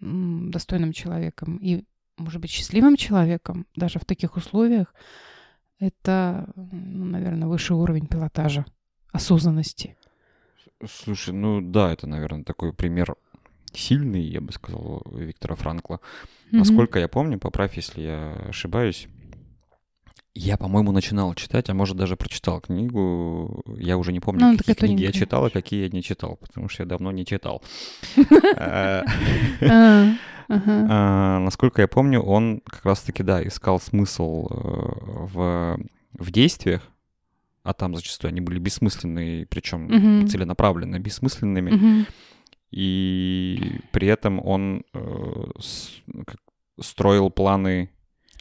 достойным 0.00 0.92
человеком 0.92 1.56
и, 1.62 1.84
может 2.18 2.40
быть, 2.42 2.50
счастливым 2.50 2.96
человеком 2.96 3.66
даже 3.74 3.98
в 3.98 4.04
таких 4.04 4.36
условиях, 4.36 4.94
это, 5.86 6.48
ну, 6.56 7.04
наверное, 7.04 7.48
высший 7.48 7.76
уровень 7.76 8.06
пилотажа, 8.06 8.64
осознанности. 9.12 9.96
Слушай, 10.86 11.34
ну 11.34 11.60
да, 11.60 11.92
это, 11.92 12.06
наверное, 12.06 12.44
такой 12.44 12.72
пример 12.72 13.14
сильный, 13.72 14.22
я 14.22 14.40
бы 14.40 14.52
сказал, 14.52 15.02
Виктора 15.12 15.56
Франкла. 15.56 16.00
Мгм. 16.50 16.58
Насколько 16.58 16.98
я 16.98 17.08
помню, 17.08 17.38
поправь, 17.38 17.76
если 17.76 18.02
я 18.02 18.32
ошибаюсь, 18.48 19.08
я, 20.36 20.56
по-моему, 20.56 20.90
начинал 20.90 21.32
читать, 21.34 21.70
а 21.70 21.74
может 21.74 21.96
даже 21.96 22.16
прочитал 22.16 22.60
книгу. 22.60 23.62
Я 23.78 23.96
уже 23.96 24.12
не 24.12 24.18
помню, 24.18 24.46
Ну, 24.46 24.58
какие 24.58 24.74
книги 24.74 25.02
я 25.02 25.12
читал, 25.12 25.44
а 25.44 25.50
какие 25.50 25.84
я 25.84 25.88
не 25.88 26.02
читал, 26.02 26.38
потому 26.40 26.68
что 26.68 26.82
я 26.82 26.88
давно 26.88 27.12
не 27.12 27.24
читал. 27.24 27.62
Э, 30.48 30.58
А, 30.66 31.38
Насколько 31.40 31.82
я 31.82 31.88
помню, 31.88 32.20
он 32.20 32.60
как 32.64 32.84
раз-таки, 32.84 33.22
да, 33.22 33.42
искал 33.46 33.80
смысл 33.80 34.46
э, 34.50 34.54
в 34.54 35.78
в 36.18 36.30
действиях, 36.30 36.82
а 37.64 37.72
там 37.72 37.94
зачастую 37.96 38.28
они 38.30 38.40
были 38.40 38.58
бессмысленные, 38.60 39.46
причем 39.46 39.84
Мгм. 39.86 40.28
целенаправленно 40.28 40.98
бессмысленными. 41.00 41.70
Мгм. 41.72 42.06
И 42.70 43.80
при 43.92 44.08
этом 44.08 44.44
он 44.44 44.84
э, 44.94 45.44
с- 45.60 45.90
как- 46.26 46.40
строил 46.80 47.30
планы 47.30 47.90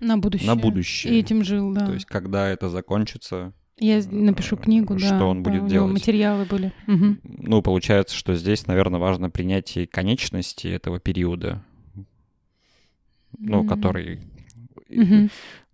На 0.01 0.17
будущее. 0.17 0.47
на 0.47 0.55
будущее. 0.55 1.13
И 1.13 1.19
этим 1.19 1.43
жил, 1.43 1.71
да. 1.73 1.85
То 1.85 1.93
есть, 1.93 2.05
когда 2.05 2.47
это 2.49 2.67
закончится, 2.69 3.53
Я 3.79 4.01
с- 4.01 4.11
напишу 4.11 4.57
книгу, 4.57 4.95
да. 4.95 4.99
что 5.15 5.25
он 5.29 5.43
будет 5.43 5.67
делать? 5.67 5.91
материалы 5.93 6.45
были. 6.45 6.71
Мгм. 6.87 7.19
ну, 7.23 7.61
получается, 7.61 8.15
что 8.15 8.35
здесь, 8.35 8.67
наверное, 8.67 8.99
важно 8.99 9.29
принятие 9.29 9.87
конечности 9.87 10.67
этого 10.67 10.99
периода, 10.99 11.63
ну, 13.37 13.61
М. 13.61 13.67
который 13.67 14.19
Мгм. 14.89 15.29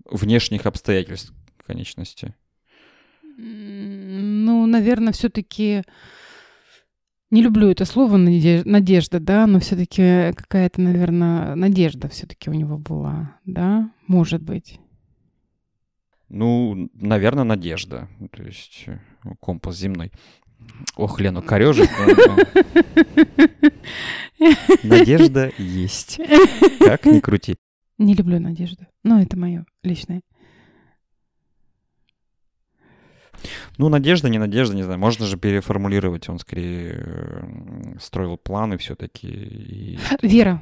внешних 0.06 0.66
обстоятельств 0.66 1.34
конечности. 1.66 2.34
Ну, 3.38 4.66
наверное, 4.66 5.14
все-таки 5.14 5.84
Не 7.32 7.44
люблю 7.44 7.70
это 7.70 7.86
слово 7.86 8.18
надежда, 8.18 9.20
да, 9.20 9.46
но 9.46 9.60
все-таки 9.60 10.34
какая-то, 10.36 10.82
наверное, 10.82 11.54
надежда 11.54 12.10
все-таки 12.10 12.50
у 12.50 12.54
него 12.54 12.80
была, 12.80 13.36
да, 13.46 13.92
может 14.08 14.42
быть. 14.42 14.80
Ну, 16.28 16.90
наверное, 16.96 17.44
надежда. 17.44 18.08
То 18.32 18.44
есть 18.44 18.86
э, 18.88 18.98
компас 19.40 19.78
земной. 19.78 20.12
Ох, 20.96 21.20
Лену 21.20 21.44
корежит. 21.44 21.90
Надежда 24.84 25.52
есть. 25.58 26.20
Как 26.80 27.06
ни 27.06 27.20
крути. 27.20 27.56
Не 27.98 28.14
люблю 28.14 28.40
надежду. 28.40 28.86
Но 29.04 29.22
это 29.22 29.38
мое 29.38 29.66
личное. 29.84 30.22
Ну, 33.78 33.90
надежда, 33.90 34.30
не 34.30 34.38
надежда, 34.38 34.76
не 34.76 34.84
знаю. 34.84 35.00
Можно 35.00 35.26
же 35.26 35.38
переформулировать. 35.38 36.28
Он 36.30 36.40
скорее 36.40 37.98
строил 38.00 38.38
планы 38.38 38.78
все-таки. 38.78 39.28
И... 39.28 40.00
Вера. 40.22 40.62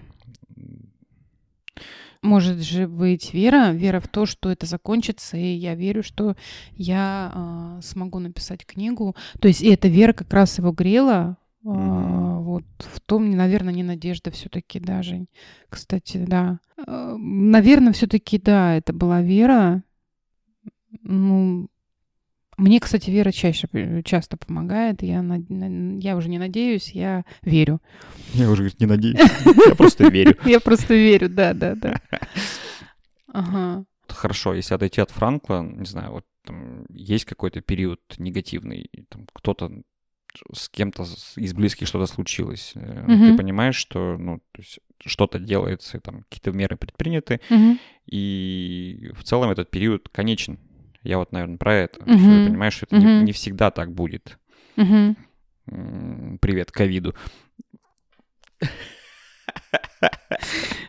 Может 2.23 2.61
же 2.61 2.87
быть 2.87 3.33
вера, 3.33 3.71
вера 3.71 3.99
в 3.99 4.07
то, 4.07 4.25
что 4.25 4.49
это 4.49 4.65
закончится, 4.65 5.37
и 5.37 5.53
я 5.53 5.75
верю, 5.75 6.01
что 6.01 6.35
я 6.73 7.77
э, 7.79 7.81
смогу 7.83 8.19
написать 8.19 8.65
книгу. 8.65 9.15
То 9.39 9.47
есть 9.47 9.61
и 9.61 9.69
эта 9.69 9.87
вера 9.87 10.13
как 10.13 10.33
раз 10.33 10.57
его 10.57 10.71
грела. 10.71 11.37
Э, 11.63 11.67
mm-hmm. 11.67 12.41
Вот 12.43 12.65
в 12.79 12.99
том, 13.01 13.29
наверное, 13.29 13.73
не 13.73 13.83
надежда 13.83 14.31
все-таки 14.31 14.79
даже. 14.79 15.27
Кстати, 15.69 16.17
да. 16.17 16.59
Э, 16.85 17.15
наверное, 17.17 17.93
все-таки 17.93 18.37
да, 18.37 18.75
это 18.75 18.93
была 18.93 19.21
вера. 19.21 19.83
Ну, 21.03 21.69
мне, 22.57 22.79
кстати, 22.79 23.11
вера 23.11 23.31
чаще, 23.31 23.67
э, 23.73 24.01
часто 24.03 24.35
помогает. 24.35 25.03
Я, 25.03 25.23
я 25.99 26.17
уже 26.17 26.27
не 26.29 26.39
надеюсь, 26.39 26.91
я 26.91 27.23
верю. 27.43 27.81
Я 28.33 28.49
уже 28.49 28.71
не 28.79 28.87
надеюсь, 28.87 29.19
я 29.67 29.75
просто 29.75 30.07
верю. 30.09 30.35
Я 30.45 30.59
просто 30.59 30.95
верю, 30.95 31.29
да, 31.29 31.53
да, 31.53 31.75
да. 31.75 32.01
Ага. 33.33 33.85
Хорошо, 34.07 34.55
если 34.55 34.73
отойти 34.73 35.01
от 35.01 35.11
Франкла, 35.11 35.61
не 35.61 35.85
знаю, 35.85 36.11
вот 36.11 36.25
там 36.43 36.85
есть 36.89 37.25
какой-то 37.25 37.61
период 37.61 37.99
негативный, 38.17 38.89
там 39.09 39.27
кто-то 39.33 39.71
с 40.53 40.69
кем-то 40.69 41.03
из 41.35 41.53
близких 41.53 41.87
что-то 41.87 42.05
случилось, 42.05 42.73
угу. 42.75 43.07
ты 43.07 43.35
понимаешь, 43.35 43.75
что 43.75 44.17
ну, 44.17 44.41
что-то 45.03 45.39
делается, 45.39 45.99
там 45.99 46.23
какие-то 46.29 46.51
меры 46.51 46.77
предприняты, 46.77 47.41
угу. 47.49 47.77
и 48.05 49.11
в 49.15 49.23
целом 49.23 49.49
этот 49.51 49.69
период 49.69 50.09
конечен. 50.09 50.59
Я 51.03 51.19
вот, 51.19 51.31
наверное, 51.31 51.57
про 51.57 51.73
это. 51.73 52.01
Угу. 52.01 52.17
Что 52.17 52.31
я 52.31 52.47
понимаю, 52.47 52.71
что 52.71 52.85
это 52.85 52.97
угу. 52.97 53.05
не, 53.05 53.23
не 53.23 53.31
всегда 53.31 53.71
так 53.71 53.93
будет. 53.93 54.37
Угу. 54.75 55.15
Привет, 56.41 56.71
ковиду. 56.71 57.15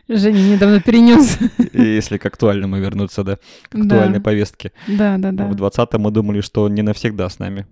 Женя 0.07 0.55
недавно 0.55 0.81
перенес. 0.81 1.37
Если 1.73 2.17
к 2.17 2.25
актуальному 2.25 2.77
вернуться, 2.77 3.23
да, 3.23 3.37
к 3.69 3.75
актуальной 3.75 4.17
да. 4.17 4.23
повестке. 4.23 4.71
Да, 4.87 5.17
да, 5.17 5.31
да. 5.31 5.45
В 5.45 5.55
20-м 5.55 6.01
мы 6.01 6.11
думали, 6.11 6.41
что 6.41 6.67
не 6.67 6.81
навсегда 6.81 7.29
с 7.29 7.39
нами. 7.39 7.67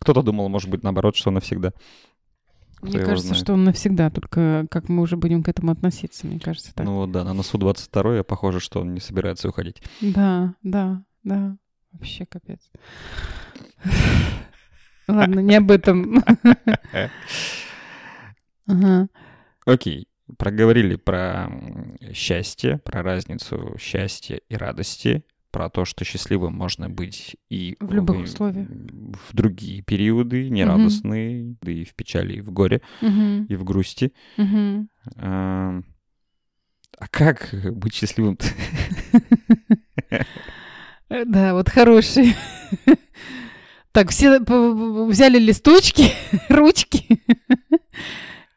Кто-то 0.00 0.22
думал, 0.22 0.48
может 0.48 0.70
быть, 0.70 0.82
наоборот, 0.82 1.16
что 1.16 1.30
навсегда. 1.30 1.72
Кто 2.76 2.88
мне 2.88 2.98
кажется, 2.98 3.28
знает. 3.28 3.42
что 3.42 3.52
он 3.54 3.64
навсегда, 3.64 4.10
только 4.10 4.66
как 4.70 4.88
мы 4.90 5.02
уже 5.02 5.16
будем 5.16 5.42
к 5.42 5.48
этому 5.48 5.72
относиться, 5.72 6.26
мне 6.26 6.38
кажется 6.38 6.74
так. 6.74 6.84
Ну 6.84 7.06
да, 7.06 7.24
на 7.24 7.32
носу 7.32 7.56
22 7.56 8.22
похоже, 8.22 8.60
что 8.60 8.80
он 8.80 8.92
не 8.92 9.00
собирается 9.00 9.48
уходить. 9.48 9.82
Да, 10.02 10.54
да, 10.62 11.02
да. 11.24 11.56
Вообще 11.92 12.26
капец. 12.26 12.60
Ладно, 15.08 15.40
не 15.40 15.54
об 15.56 15.70
этом. 15.70 16.22
Окей. 19.66 20.08
Проговорили 20.38 20.96
про 20.96 21.48
счастье, 22.12 22.78
про 22.78 23.02
разницу 23.02 23.76
счастья 23.78 24.40
и 24.48 24.56
радости, 24.56 25.24
про 25.56 25.70
то, 25.70 25.86
что 25.86 26.04
счастливым 26.04 26.52
можно 26.52 26.90
быть 26.90 27.38
и 27.48 27.78
в 27.80 27.90
любых 27.90 28.24
условиях, 28.24 28.68
в 28.68 29.34
другие 29.34 29.80
периоды, 29.80 30.50
нерадостные, 30.50 31.56
да 31.62 31.72
и 31.72 31.84
в 31.84 31.94
печали, 31.94 32.34
и 32.34 32.40
в 32.42 32.50
горе, 32.52 32.82
и 33.00 33.56
в 33.56 33.64
грусти. 33.64 34.12
А, 35.16 35.80
а 36.98 37.08
как 37.08 37.54
быть 37.72 37.94
счастливым? 37.94 38.36
Э, 41.08 41.24
да, 41.24 41.54
вот 41.54 41.70
хороший. 41.70 42.34
Так, 43.92 44.10
все 44.10 44.40
взяли 44.40 45.38
листочки, 45.38 46.10
ручки 46.50 47.22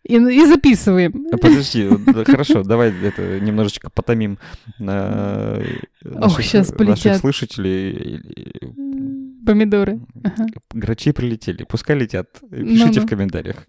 и, 0.10 0.16
и 0.16 0.46
записываем. 0.46 1.28
А 1.32 1.38
подожди, 1.38 1.88
хорошо, 2.26 2.64
давай 2.64 2.92
это 3.04 3.40
немножечко 3.40 3.90
потомим 3.92 4.40
на 4.80 5.62
наших, 6.02 6.40
Ох, 6.40 6.42
сейчас 6.42 6.72
наших 6.72 7.18
слушателей. 7.18 8.22
Помидоры. 9.46 10.00
Ага. 10.24 10.48
Грачи 10.74 11.12
прилетели, 11.12 11.64
пускай 11.64 11.96
летят. 11.98 12.28
Пишите 12.50 12.86
ну, 12.86 12.94
ну. 12.96 13.02
в 13.02 13.06
комментариях. 13.06 13.66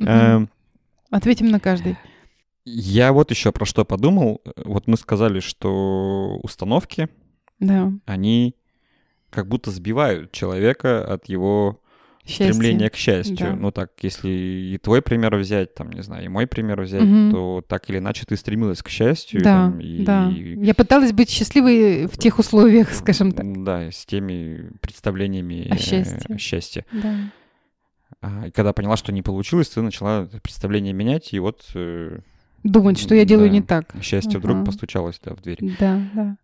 Эм. 0.00 0.50
Ответим 1.10 1.48
на 1.48 1.60
каждый. 1.60 1.96
Я 2.64 3.12
вот 3.12 3.30
еще 3.30 3.52
про 3.52 3.64
что 3.64 3.84
подумал. 3.84 4.42
Вот 4.56 4.88
мы 4.88 4.96
сказали, 4.96 5.38
что 5.38 6.40
установки, 6.42 7.08
да. 7.60 7.92
они 8.06 8.56
как 9.30 9.46
будто 9.48 9.70
сбивают 9.70 10.32
человека 10.32 11.04
от 11.04 11.28
его 11.28 11.80
Счастье. 12.26 12.54
стремления 12.54 12.88
к 12.88 12.96
счастью. 12.96 13.36
Да. 13.36 13.54
Ну 13.54 13.70
так, 13.70 13.92
если 14.00 14.30
и 14.30 14.78
твой 14.78 15.02
пример 15.02 15.36
взять, 15.36 15.74
там, 15.74 15.92
не 15.92 16.02
знаю, 16.02 16.24
и 16.24 16.28
мой 16.28 16.46
пример 16.46 16.80
взять, 16.80 17.02
угу. 17.02 17.30
то 17.30 17.64
так 17.68 17.90
или 17.90 17.98
иначе 17.98 18.24
ты 18.26 18.36
стремилась 18.36 18.82
к 18.82 18.88
счастью. 18.88 19.42
Да, 19.42 19.66
там, 19.66 19.78
и, 19.78 20.04
да. 20.04 20.30
Я 20.30 20.74
пыталась 20.74 21.12
быть 21.12 21.28
счастливой 21.28 22.06
в 22.06 22.16
тех 22.16 22.38
условиях, 22.38 22.94
скажем 22.94 23.32
так. 23.32 23.62
Да, 23.62 23.90
с 23.90 24.06
теми 24.06 24.72
представлениями 24.80 25.68
о 25.68 25.76
счастье. 25.76 26.34
О 26.34 26.38
счастье. 26.38 26.86
Да. 26.92 27.14
А, 28.22 28.46
и 28.46 28.50
когда 28.50 28.72
поняла, 28.72 28.96
что 28.96 29.12
не 29.12 29.20
получилось, 29.20 29.68
ты 29.68 29.82
начала 29.82 30.26
представление 30.42 30.94
менять, 30.94 31.34
и 31.34 31.38
вот 31.38 31.66
э, 31.74 32.20
думать, 32.62 32.98
что 32.98 33.14
я 33.14 33.26
делаю 33.26 33.50
не 33.50 33.60
так. 33.60 33.94
Счастье 34.00 34.38
ага. 34.38 34.46
вдруг 34.46 34.64
постучалось 34.64 35.20
да, 35.22 35.34
в 35.34 35.42
дверь. 35.42 35.58
Да, 35.78 36.00
да. 36.14 36.36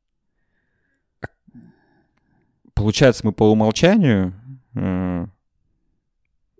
Получается, 2.75 3.25
мы 3.25 3.33
по 3.33 3.51
умолчанию... 3.51 4.35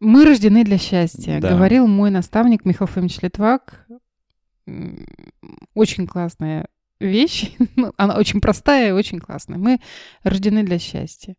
Э... 0.01 0.05
Мы 0.05 0.25
рождены 0.25 0.65
для 0.65 0.79
счастья, 0.79 1.41
да. 1.41 1.51
говорил 1.51 1.87
мой 1.87 2.11
наставник 2.11 2.65
Михаил 2.65 2.89
Фомич 2.89 3.21
Литвак. 3.23 3.87
Очень 5.75 6.07
классная 6.07 6.67
вещь. 6.99 7.53
Ну, 7.77 7.93
она 7.97 8.17
очень 8.17 8.41
простая 8.41 8.91
и 8.91 8.93
очень 8.93 9.21
классная. 9.21 9.59
Мы 9.59 9.81
рождены 10.23 10.65
для 10.65 10.79
счастья. 10.79 11.37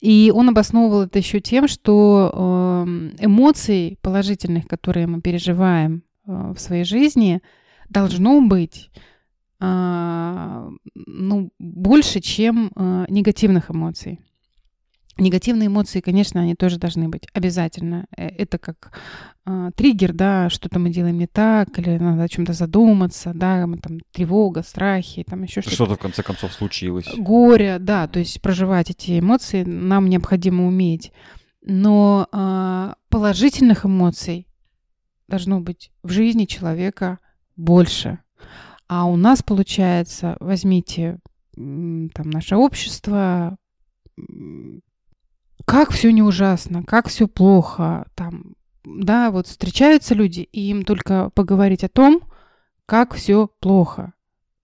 И 0.00 0.30
он 0.34 0.50
обосновывал 0.50 1.02
это 1.02 1.18
еще 1.18 1.40
тем, 1.40 1.66
что 1.66 2.84
эм, 2.86 3.16
эмоций 3.18 3.98
положительных, 4.02 4.66
которые 4.68 5.06
мы 5.06 5.22
переживаем 5.22 6.02
Э, 6.26 6.52
в 6.54 6.58
своей 6.58 6.84
жизни 6.84 7.42
должно 7.90 8.40
быть 8.40 8.90
а, 9.60 10.68
ну, 10.94 11.50
больше, 11.58 12.20
чем 12.20 12.70
а, 12.74 13.06
негативных 13.08 13.70
эмоций. 13.70 14.20
Негативные 15.16 15.68
эмоции, 15.68 16.00
конечно, 16.00 16.40
они 16.40 16.56
тоже 16.56 16.78
должны 16.78 17.08
быть 17.08 17.28
обязательно. 17.32 18.06
Э, 18.16 18.26
это 18.26 18.58
как 18.58 18.92
э, 19.46 19.70
триггер, 19.76 20.12
да, 20.12 20.50
что-то 20.50 20.80
мы 20.80 20.90
делаем 20.90 21.18
не 21.18 21.28
так, 21.28 21.78
или 21.78 21.98
надо 21.98 22.24
о 22.24 22.28
чем-то 22.28 22.52
задуматься, 22.52 23.32
да, 23.32 23.66
мы, 23.66 23.78
там 23.78 24.00
тревога, 24.12 24.62
страхи, 24.62 25.24
там 25.24 25.44
еще 25.44 25.60
что-то. 25.60 25.74
Что-то 25.74 25.94
в 25.94 25.98
конце 26.00 26.22
концов 26.22 26.52
случилось. 26.52 27.06
Горе, 27.16 27.78
да, 27.78 28.08
то 28.08 28.18
есть 28.18 28.42
проживать 28.42 28.90
эти 28.90 29.20
эмоции 29.20 29.62
нам 29.62 30.08
необходимо 30.08 30.66
уметь. 30.66 31.12
Но 31.62 32.28
э, 32.32 32.94
положительных 33.08 33.86
эмоций 33.86 34.48
должно 35.28 35.60
быть 35.60 35.92
в 36.02 36.10
жизни 36.10 36.44
человека 36.44 37.20
больше. 37.56 38.18
А 38.88 39.06
у 39.06 39.16
нас 39.16 39.42
получается, 39.42 40.36
возьмите 40.40 41.18
там 41.54 42.30
наше 42.30 42.56
общество, 42.56 43.56
как 45.64 45.90
все 45.90 46.12
не 46.12 46.22
ужасно, 46.22 46.82
как 46.82 47.08
все 47.08 47.26
плохо, 47.28 48.06
там, 48.14 48.54
да, 48.84 49.30
вот 49.30 49.46
встречаются 49.46 50.14
люди, 50.14 50.40
и 50.40 50.70
им 50.70 50.84
только 50.84 51.30
поговорить 51.30 51.84
о 51.84 51.88
том, 51.88 52.22
как 52.86 53.14
все 53.14 53.48
плохо, 53.60 54.12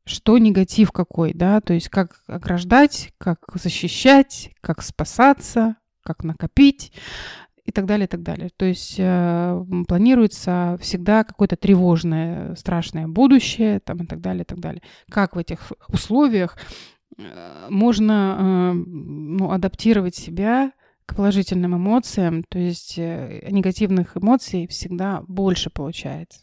что 0.04 0.38
негатив 0.38 0.92
какой, 0.92 1.32
да, 1.32 1.60
то 1.60 1.72
есть 1.72 1.88
как 1.88 2.22
ограждать, 2.26 3.12
как 3.18 3.38
защищать, 3.54 4.50
как 4.60 4.82
спасаться, 4.82 5.76
как 6.02 6.24
накопить, 6.24 6.92
и 7.70 7.72
так 7.72 7.86
далее, 7.86 8.06
и 8.06 8.08
так 8.08 8.22
далее. 8.22 8.50
То 8.56 8.64
есть 8.64 8.96
э, 8.98 9.64
планируется 9.86 10.76
всегда 10.80 11.24
какое-то 11.24 11.56
тревожное, 11.56 12.54
страшное 12.56 13.06
будущее, 13.06 13.80
там, 13.80 13.98
и 13.98 14.06
так 14.06 14.20
далее, 14.20 14.42
и 14.42 14.44
так 14.44 14.58
далее. 14.58 14.82
Как 15.08 15.36
в 15.36 15.38
этих 15.38 15.72
условиях 15.88 16.56
э, 17.16 17.66
можно 17.70 18.36
э, 18.38 18.72
ну, 18.74 19.52
адаптировать 19.52 20.16
себя 20.16 20.72
к 21.10 21.16
положительным 21.16 21.76
эмоциям, 21.76 22.44
то 22.48 22.58
есть 22.58 22.94
э, 22.98 23.48
негативных 23.50 24.16
эмоций 24.16 24.66
всегда 24.68 25.22
больше 25.26 25.68
получается. 25.70 26.40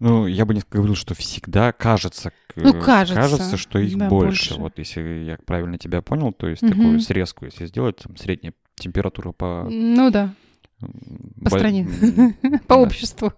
Ну, 0.00 0.26
я 0.26 0.44
бы 0.46 0.54
не 0.54 0.62
говорил, 0.68 0.96
что 0.96 1.14
всегда 1.14 1.72
кажется, 1.72 2.32
Ну, 2.56 2.80
кажется. 2.82 3.14
кажется, 3.14 3.56
что 3.56 3.78
их 3.78 3.96
Да, 3.96 4.08
больше. 4.08 4.50
больше. 4.50 4.54
Вот 4.60 4.78
если 4.78 5.00
я 5.24 5.36
правильно 5.46 5.78
тебя 5.78 6.02
понял, 6.02 6.32
то 6.32 6.48
есть 6.48 6.62
Мгм. 6.62 6.72
такую 6.72 7.00
срезку, 7.00 7.44
если 7.44 7.66
сделать, 7.66 7.96
там, 7.98 8.16
средняя 8.16 8.54
температура 8.74 9.32
по... 9.32 9.68
Ну 9.70 10.10
да, 10.10 10.34
по 10.80 10.88
бо- 10.88 11.48
стране, 11.50 11.86
по 12.66 12.74
обществу. 12.74 13.32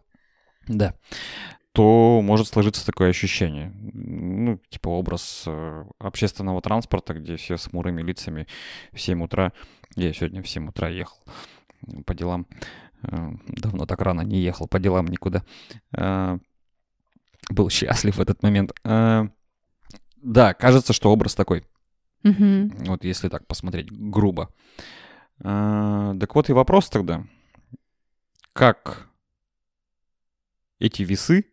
Да. 0.67 0.95
То 1.75 2.21
может 2.23 2.47
сложиться 2.47 2.87
такое 2.87 3.09
ощущение. 3.11 3.73
Ну, 3.75 4.59
типа 4.69 4.91
образ 4.91 5.43
э, 5.47 5.85
общественного 5.99 6.63
транспорта, 6.63 7.15
где 7.15 7.35
все 7.37 7.57
с 7.57 7.67
хмурыми 7.67 8.01
лицами 8.01 8.47
в 8.93 9.01
7 9.01 9.25
утра. 9.25 9.53
Я 9.97 10.13
сегодня 10.13 10.41
в 10.41 10.49
7 10.49 10.69
утра 10.69 10.89
ехал 10.89 11.19
м, 11.89 12.05
по 12.05 12.15
делам. 12.15 12.47
Э, 13.03 13.33
Давно 13.49 13.87
так 13.87 14.01
рано 14.03 14.21
не 14.21 14.39
ехал 14.41 14.69
по 14.69 14.79
делам 14.79 15.07
никуда. 15.09 15.43
Э, 15.97 16.39
Был 17.51 17.69
счастлив 17.71 18.17
в 18.17 18.21
этот 18.21 18.45
момент. 18.45 18.73
Э, 18.85 19.25
Да, 20.23 20.55
кажется, 20.55 20.93
что 20.93 21.11
образ 21.11 21.35
такой. 21.35 21.65
Мгм. 22.23 22.69
Вот 22.87 23.03
если 23.05 23.29
так 23.29 23.49
посмотреть 23.49 23.91
грубо. 23.91 24.49
Так 25.39 26.35
вот 26.37 26.49
и 26.49 26.53
вопрос 26.53 26.89
тогда. 26.89 27.27
Как 28.53 29.09
эти 30.79 31.03
весы 31.03 31.47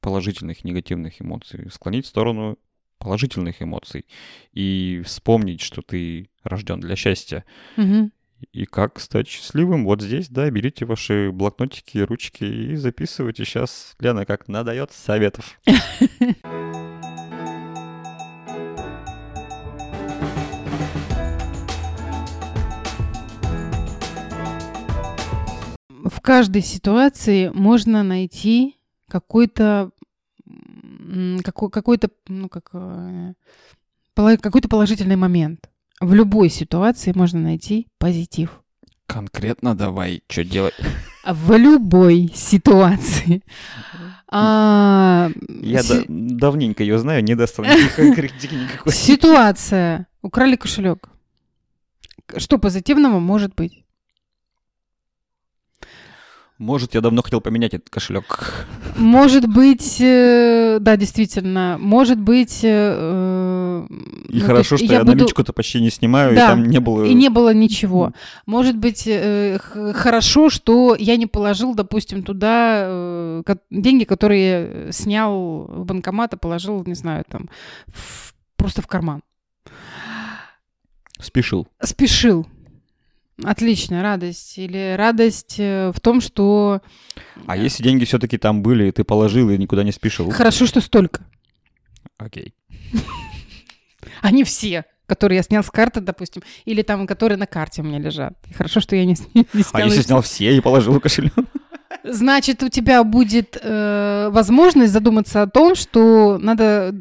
положительных 0.00 0.64
негативных 0.64 1.20
эмоций 1.20 1.70
склонить 1.70 2.06
в 2.06 2.08
сторону 2.08 2.58
положительных 2.98 3.62
эмоций 3.62 4.06
и 4.52 5.02
вспомнить, 5.04 5.60
что 5.60 5.82
ты 5.82 6.30
рожден 6.42 6.80
для 6.80 6.96
счастья. 6.96 7.44
Мгм. 7.76 8.12
И 8.52 8.66
как 8.66 9.00
стать 9.00 9.26
счастливым? 9.26 9.84
Вот 9.84 10.00
здесь, 10.00 10.28
да, 10.28 10.48
берите 10.50 10.84
ваши 10.84 11.30
блокнотики, 11.32 11.98
ручки 11.98 12.44
и 12.44 12.76
записывайте. 12.76 13.44
Сейчас 13.44 13.96
Лена 13.98 14.26
как 14.26 14.46
надает 14.48 14.92
советов. 14.92 15.60
В 26.04 26.20
каждой 26.20 26.62
ситуации 26.62 27.48
можно 27.48 28.02
найти 28.02 28.77
какой-то 29.08 29.90
какой- 31.44 31.70
какой-то 31.70 32.10
ну 32.28 32.48
как 32.48 32.70
э, 32.72 33.32
какой-то 34.14 34.68
положительный 34.68 35.16
момент. 35.16 35.68
В 36.00 36.14
любой 36.14 36.48
ситуации 36.48 37.12
можно 37.14 37.40
найти 37.40 37.88
позитив. 37.98 38.62
Конкретно 39.06 39.74
давай, 39.74 40.22
что 40.28 40.44
делать? 40.44 40.74
В 41.26 41.56
любой 41.56 42.30
ситуации. 42.34 43.42
А, 44.30 45.30
Я 45.62 45.82
си- 45.82 46.00
да- 46.00 46.04
давненько 46.08 46.82
ее 46.82 46.98
знаю, 46.98 47.24
не 47.24 47.34
никакой 47.74 48.14
критики 48.14 48.54
никакой. 48.54 48.92
Ситуация. 48.92 50.06
Украли 50.22 50.56
кошелек. 50.56 51.08
Что 52.36 52.58
позитивного 52.58 53.18
может 53.20 53.54
быть? 53.54 53.84
Может, 56.58 56.94
я 56.94 57.00
давно 57.00 57.22
хотел 57.22 57.40
поменять 57.40 57.72
этот 57.74 57.88
кошелек. 57.88 58.66
Может 58.96 59.46
быть, 59.46 60.00
э, 60.00 60.78
да, 60.80 60.96
действительно, 60.96 61.76
может 61.78 62.18
быть... 62.20 62.60
э, 62.64 63.86
И 64.28 64.40
ну, 64.40 64.44
хорошо, 64.44 64.74
есть 64.74 64.84
что 64.86 64.92
я, 64.94 65.04
буду- 65.04 65.16
наличку-то 65.18 65.52
почти 65.52 65.80
не 65.80 65.90
снимаю, 65.90 66.34
Да, 66.34 66.44
и 66.44 66.46
там 66.48 66.64
не 66.64 66.80
было... 66.80 67.04
И 67.04 67.14
не 67.14 67.28
было 67.28 67.54
ничего. 67.54 68.12
Может 68.44 68.76
быть, 68.76 69.04
э, 69.06 69.58
хорошо, 69.94 70.50
что 70.50 70.96
я 70.98 71.16
не 71.16 71.26
положил, 71.26 71.76
допустим, 71.76 72.24
туда 72.24 72.82
э, 72.88 73.42
деньги, 73.70 74.02
которые 74.02 74.86
я 74.86 74.92
снял 74.92 75.64
в 75.68 75.84
банкомат, 75.84 76.34
и 76.34 76.36
положил, 76.36 76.82
не 76.84 76.94
знаю, 76.94 77.24
там, 77.28 77.48
в- 77.86 78.34
просто 78.56 78.82
в 78.82 78.88
карман. 78.88 79.22
Спешил. 81.20 81.68
Спешил. 81.82 82.46
Отлично, 83.44 84.02
радость. 84.02 84.58
Или 84.58 84.94
радость 84.96 85.56
э, 85.58 85.92
в 85.94 86.00
том, 86.00 86.20
что 86.20 86.82
А 87.46 87.56
если 87.56 87.82
деньги 87.82 88.04
все-таки 88.04 88.36
там 88.38 88.62
были, 88.62 88.88
и 88.88 88.92
ты 88.92 89.04
положил 89.04 89.50
и 89.50 89.58
никуда 89.58 89.84
не 89.84 89.92
спешил? 89.92 90.30
хорошо, 90.30 90.66
что 90.66 90.80
столько. 90.80 91.22
Окей. 92.18 92.54
А 94.20 94.30
не 94.32 94.42
все, 94.42 94.84
которые 95.06 95.36
я 95.36 95.42
снял 95.44 95.62
с 95.62 95.70
карты, 95.70 96.00
допустим, 96.00 96.42
или 96.64 96.82
там, 96.82 97.06
которые 97.06 97.38
на 97.38 97.46
карте 97.46 97.82
у 97.82 97.84
меня 97.84 97.98
лежат. 97.98 98.34
Хорошо, 98.56 98.80
что 98.80 98.96
я 98.96 99.04
не, 99.04 99.14
не 99.34 99.46
А 99.52 99.62
снял 99.62 99.86
если 99.86 100.00
их 100.00 100.06
снял 100.06 100.22
все 100.22 100.56
и 100.56 100.60
положил 100.60 100.94
в 100.94 101.00
кошелек? 101.00 101.32
Значит, 102.04 102.62
у 102.62 102.68
тебя 102.68 103.04
будет 103.04 103.56
э, 103.62 104.28
возможность 104.32 104.92
задуматься 104.92 105.42
о 105.42 105.46
том, 105.46 105.74
что 105.76 106.38
надо 106.38 106.94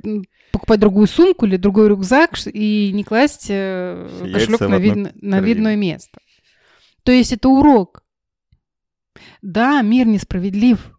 покупать 0.52 0.80
другую 0.80 1.08
сумку 1.08 1.46
или 1.46 1.58
другой 1.58 1.88
рюкзак 1.90 2.32
и 2.48 2.92
не 2.94 3.04
класть 3.04 3.48
э, 3.50 4.08
кошелек 4.34 4.60
на, 4.60 4.76
видно- 4.76 5.12
на 5.22 5.40
видное 5.40 5.76
место. 5.76 6.20
То 7.08 7.14
есть 7.14 7.32
это 7.32 7.48
урок. 7.48 8.04
Да, 9.42 9.82
мир 9.82 10.08
несправедлив. 10.08 10.92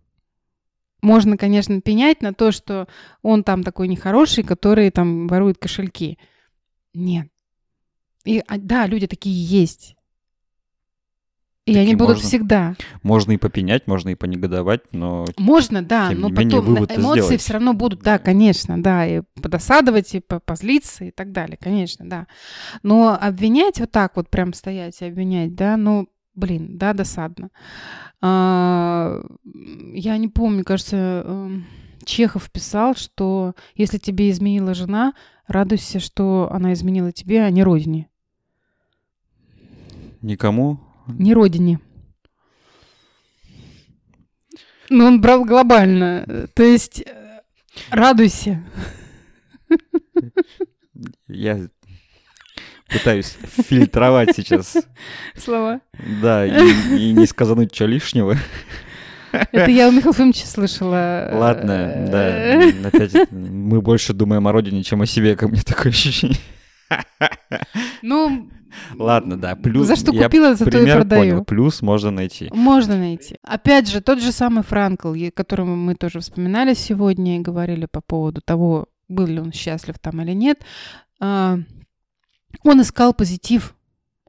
Можно, 1.03 1.37
конечно, 1.37 1.83
пенять 1.83 2.23
на 2.23 2.33
то, 2.33 2.51
что 2.51 2.89
он 3.21 3.45
там 3.45 3.63
такой 3.63 3.89
нехороший, 3.89 4.43
который 4.43 4.91
там 4.91 5.29
ворует 5.29 5.59
кошельки. 5.59 6.19
Нет. 6.95 7.29
И, 8.25 8.39
а, 8.39 8.57
да, 8.57 8.87
люди 8.87 9.07
такие 9.07 9.37
есть. 9.37 9.97
И 11.69 11.77
они 11.77 11.95
будут 11.95 12.17
можно. 12.17 12.29
всегда. 12.29 12.75
Можно 13.03 13.33
и 13.33 13.37
попенять, 13.37 13.87
можно 13.87 14.09
и 14.11 14.15
понегодовать, 14.15 14.83
но 14.93 15.27
Можно, 15.37 15.83
да, 15.83 16.11
но 16.11 16.29
не 16.29 16.33
менее, 16.33 16.61
потом 16.63 16.77
эмоции 16.77 17.21
сделать. 17.21 17.41
все 17.41 17.53
равно 17.55 17.75
будут, 17.75 18.01
да, 18.01 18.19
конечно, 18.19 18.83
да, 18.83 19.07
и 19.07 19.23
подосадовать, 19.43 20.15
и 20.15 20.21
по- 20.21 20.41
позлиться, 20.41 21.05
и 21.05 21.11
так 21.11 21.33
далее, 21.33 21.59
конечно, 21.61 22.09
да. 22.09 22.27
Но 22.83 23.17
обвинять 23.21 23.81
вот 23.81 23.91
так 23.91 24.17
вот 24.17 24.29
прям 24.31 24.53
стоять 24.53 25.01
и 25.01 25.05
обвинять, 25.05 25.55
да, 25.55 25.77
ну, 25.77 26.09
блин, 26.35 26.79
да, 26.79 26.93
досадно. 26.93 27.51
А, 28.21 29.21
я 29.93 30.17
не 30.17 30.29
помню, 30.29 30.65
кажется, 30.65 31.23
эм, 31.25 31.67
Чехов 32.05 32.51
писал, 32.51 32.95
что 32.95 33.55
если 33.75 33.99
тебе 33.99 34.31
изменила 34.31 34.75
жена, 34.75 35.13
радуйся, 35.47 36.01
что 36.01 36.49
она 36.51 36.73
изменила 36.73 37.13
тебе, 37.13 37.43
а 37.43 37.51
не 37.51 37.63
родине. 37.63 38.09
никому... 40.23 40.81
Не 41.09 41.35
родине. 41.35 41.81
Ну, 44.91 45.05
он 45.07 45.21
брал 45.21 45.45
глобально. 45.45 46.25
э, 46.27 46.47
То 46.55 46.63
есть, 46.63 47.03
э, 47.03 47.41
радуйся. 47.91 48.65
Я 51.29 51.69
пытаюсь 52.89 53.37
фильтровать 53.69 54.35
сейчас, 54.35 54.77
Слова. 55.37 55.81
да, 56.23 56.47
и, 56.47 56.97
и 56.97 57.13
не 57.13 57.27
сказануть 57.27 57.75
что 57.75 57.87
лишнего. 57.87 58.37
Это 59.31 59.71
я 59.71 59.89
у 59.89 59.93
Михаила 59.93 60.13
Ефимовича 60.15 60.47
слышала. 60.47 61.29
Ладно, 61.35 61.73
Э, 61.73 62.73
да, 62.73 62.89
опять 62.89 63.31
мы 63.31 63.83
больше 63.83 64.15
думаем 64.15 64.49
о 64.49 64.53
родине, 64.53 64.83
чем 64.83 65.03
о 65.03 65.07
себе, 65.07 65.37
как 65.37 65.51
мне 65.51 65.61
такое 65.61 65.93
ощущение. 65.93 66.39
Ну, 68.03 68.51
Ладно, 68.97 69.37
да, 69.37 69.57
плюс... 69.57 69.87
за 69.87 69.97
что 69.97 70.13
купила, 70.13 70.55
за 70.55 70.67
то 70.67 70.79
и 70.79 70.85
продаю. 70.85 71.23
понял, 71.23 71.45
плюс 71.45 71.83
можно 71.83 72.11
найти. 72.11 72.51
Можно 72.53 72.97
найти. 72.97 73.37
Опять 73.43 73.89
же, 73.89 74.01
тот 74.01 74.21
же 74.21 74.33
самый 74.33 74.63
Франкл, 74.63 75.15
которого 75.35 75.75
мы 75.75 75.95
тоже 75.95 76.21
вспоминали 76.21 76.75
сегодня 76.75 77.37
и 77.37 77.41
говорили 77.41 77.87
по 77.87 78.01
поводу 78.01 78.41
того, 78.41 78.87
был 79.09 79.27
ли 79.27 79.41
он 79.41 79.53
счастлив 79.53 79.99
там 79.99 80.21
или 80.23 80.33
нет. 80.33 80.63
а, 81.21 81.59
Он 82.63 82.81
искал 82.83 83.15
позитив. 83.15 83.75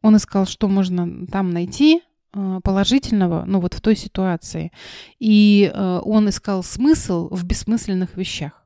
Он 0.01 0.15
искал, 0.15 0.45
что 0.45 0.67
можно 0.69 1.27
там 1.27 1.51
найти 1.51 2.01
а, 2.31 2.61
положительного, 2.61 3.43
ну 3.45 3.59
вот 3.59 3.73
в 3.73 3.81
той 3.81 3.95
ситуации. 3.95 4.71
И 5.19 5.69
а, 5.73 5.99
он 5.99 6.29
искал 6.29 6.63
смысл 6.63 7.27
в 7.29 7.43
бессмысленных 7.43 8.15
вещах. 8.15 8.58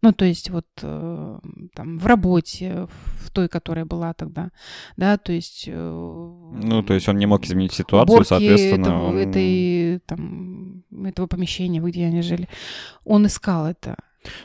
Ну, 0.00 0.12
то 0.12 0.24
есть 0.24 0.50
вот 0.50 0.66
э, 0.82 1.38
там 1.74 1.98
в 1.98 2.06
работе, 2.06 2.86
в 3.18 3.30
той, 3.32 3.48
которая 3.48 3.84
была 3.84 4.12
тогда, 4.14 4.50
да, 4.96 5.16
то 5.16 5.32
есть... 5.32 5.64
э, 5.66 5.72
Ну, 5.72 6.82
то 6.84 6.94
есть 6.94 7.08
он 7.08 7.16
не 7.18 7.26
мог 7.26 7.44
изменить 7.44 7.72
ситуацию, 7.72 8.24
соответственно... 8.24 8.82
этого, 8.82 9.08
он- 9.08 9.16
этой, 9.18 9.98
там, 10.06 10.84
этого 11.04 11.26
помещения, 11.26 11.80
где 11.80 12.06
они 12.06 12.22
жили. 12.22 12.48
Он 13.04 13.26
искал 13.26 13.66
это. 13.66 13.96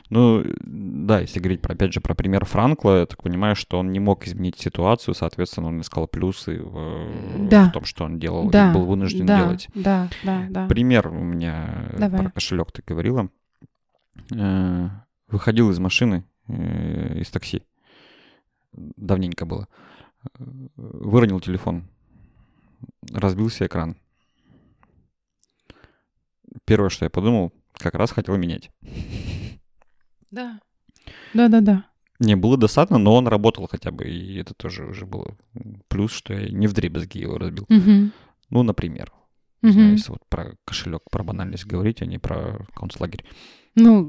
Ну, 0.09 0.43
да, 0.61 1.19
если 1.19 1.39
говорить, 1.39 1.61
про, 1.61 1.73
опять 1.73 1.93
же, 1.93 1.99
про 2.01 2.15
пример 2.15 2.45
Франкла, 2.45 2.99
я 3.01 3.05
так 3.05 3.21
понимаю, 3.21 3.55
что 3.55 3.79
он 3.79 3.91
не 3.91 3.99
мог 3.99 4.25
изменить 4.25 4.57
ситуацию, 4.59 5.13
соответственно, 5.13 5.67
он 5.67 5.81
искал 5.81 6.07
плюсы 6.07 6.61
в, 6.61 7.49
Да. 7.49 7.69
в 7.69 7.71
том, 7.73 7.83
что 7.85 8.05
он 8.05 8.17
делал, 8.19 8.49
да, 8.49 8.69
и 8.71 8.73
был 8.73 8.85
вынужден 8.85 9.25
да, 9.25 9.37
делать. 9.37 9.67
Да, 9.75 10.09
да, 10.23 10.45
да. 10.49 10.67
Пример 10.67 11.07
у 11.09 11.23
меня 11.23 11.89
э, 11.91 11.99
Давай. 11.99 12.21
про 12.21 12.31
кошелек 12.31 12.71
ты 12.71 12.81
говорила. 12.85 13.29
Выходил 15.33 15.71
из 15.71 15.79
машины, 15.79 16.25
э, 16.47 17.17
из 17.17 17.31
такси. 17.31 17.63
Давненько 18.71 19.47
было. 19.47 19.67
выронил 20.75 21.39
телефон, 21.39 21.89
разбился 23.11 23.65
экран. 23.65 23.97
Первое, 26.65 26.89
что 26.89 27.05
я 27.05 27.09
подумал, 27.09 27.51
как 27.73 27.95
раз 27.95 28.11
хотел 28.11 28.37
менять. 28.37 28.69
Да. 30.29 30.59
Да-да-да. 31.33 31.87
Не, 32.19 32.35
было 32.35 32.55
досадно, 32.55 32.99
но 32.99 33.15
он 33.15 33.27
работал 33.27 33.67
хотя 33.67 33.89
бы, 33.89 34.05
и 34.05 34.35
это 34.37 34.53
тоже 34.53 34.85
уже 34.85 35.07
было 35.07 35.35
плюс, 35.87 36.11
что 36.11 36.35
я 36.35 36.47
не 36.49 36.67
в 36.67 36.73
дребезги 36.73 37.17
его 37.17 37.39
разбил. 37.39 37.65
Мгм. 37.69 38.11
Ну, 38.51 38.61
например. 38.61 39.11
Мгм. 39.63 39.93
если 39.93 40.11
вот 40.11 40.21
про 40.29 40.55
кошелек, 40.65 41.01
про 41.09 41.23
банальность 41.23 41.65
говорить, 41.65 42.01
а 42.01 42.05
не 42.05 42.19
про 42.19 42.65
концлагерь. 42.75 43.23
Ну, 43.75 44.05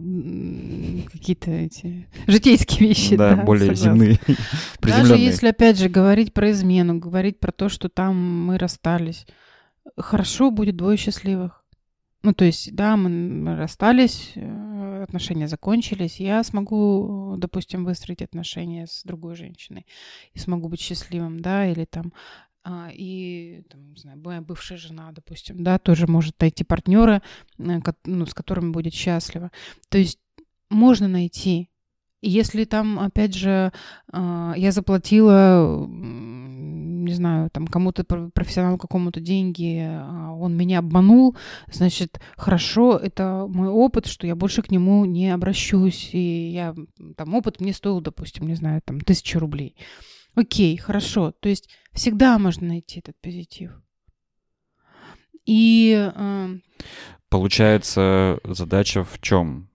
какие-то 1.11 1.51
эти 1.51 2.07
житейские 2.27 2.89
вещи. 2.89 3.17
да, 3.17 3.35
Да, 3.35 3.43
более 3.45 3.75
согласна. 3.75 4.05
земные, 4.05 4.21
Даже 4.81 5.17
если, 5.17 5.49
опять 5.49 5.79
же, 5.79 5.89
говорить 5.89 6.35
про 6.35 6.51
измену, 6.51 6.99
говорить 6.99 7.41
про 7.41 7.51
то, 7.51 7.71
что 7.71 7.89
там 7.89 8.45
мы 8.47 8.59
расстались, 8.59 9.27
хорошо 9.97 10.51
будет 10.51 10.77
двое 10.77 10.99
счастливых. 10.99 11.63
Ну, 12.23 12.33
то 12.35 12.45
есть, 12.45 12.75
да, 12.75 12.97
мы 12.97 13.57
расстались, 13.57 14.33
э, 14.35 15.03
отношения 15.03 15.47
закончились, 15.47 16.21
я 16.21 16.43
смогу, 16.43 17.37
допустим, 17.39 17.85
выстроить 17.85 18.23
отношения 18.23 18.87
с 18.87 19.03
другой 19.05 19.37
женщиной 19.37 19.87
и 20.33 20.39
смогу 20.39 20.69
быть 20.69 20.81
счастливым, 20.81 21.41
да, 21.41 21.67
или 21.67 21.85
там 21.85 22.13
и, 22.93 23.63
там, 23.69 23.93
не 23.93 24.01
знаю, 24.01 24.21
моя 24.25 24.41
бывшая 24.41 24.79
жена, 24.79 25.13
допустим, 25.13 25.63
да, 25.63 25.79
тоже 25.79 26.07
может 26.07 26.41
найти 26.41 26.65
партнера, 26.65 27.23
э, 27.59 27.81
ну, 28.05 28.27
с 28.27 28.35
которым 28.35 28.73
будет 28.73 28.95
счастлива. 28.95 29.51
То 29.89 29.99
есть 29.99 30.19
можно 30.71 31.09
найти. 31.09 31.69
Если 32.27 32.65
там, 32.65 32.99
опять 32.99 33.35
же, 33.35 33.71
а, 34.11 34.55
я 34.57 34.73
заплатила, 34.73 35.87
не 35.87 37.13
знаю, 37.13 37.51
там 37.51 37.67
кому-то, 37.67 38.03
пр- 38.03 38.31
профессионалу 38.33 38.79
какому-то 38.79 39.21
деньги, 39.21 39.81
а 39.83 40.33
он 40.33 40.57
меня 40.57 40.79
обманул, 40.79 41.37
значит, 41.71 42.19
хорошо, 42.37 42.97
это 42.97 43.47
мой 43.47 43.69
опыт, 43.69 44.07
что 44.07 44.27
я 44.27 44.35
больше 44.37 44.63
к 44.63 44.71
нему 44.71 45.05
не 45.05 45.31
обращусь. 45.31 46.11
И 46.15 46.51
я, 46.51 46.75
там, 47.17 47.35
опыт 47.35 47.61
мне 47.61 47.75
стоил, 47.75 48.01
допустим, 48.01 48.47
не 48.47 48.55
знаю, 48.55 48.81
там, 48.83 49.01
тысячу 49.01 49.39
рублей. 49.39 49.77
Окей, 50.35 50.77
хорошо. 50.77 51.33
То 51.33 51.49
есть 51.49 51.69
всегда 51.93 52.39
можно 52.39 52.69
найти 52.69 52.99
этот 53.01 53.17
позитив. 53.21 53.73
И 55.47 56.11
э, 56.15 56.59
Получается, 57.29 58.39
задача 58.45 59.05
в 59.05 59.21
чем? 59.21 59.69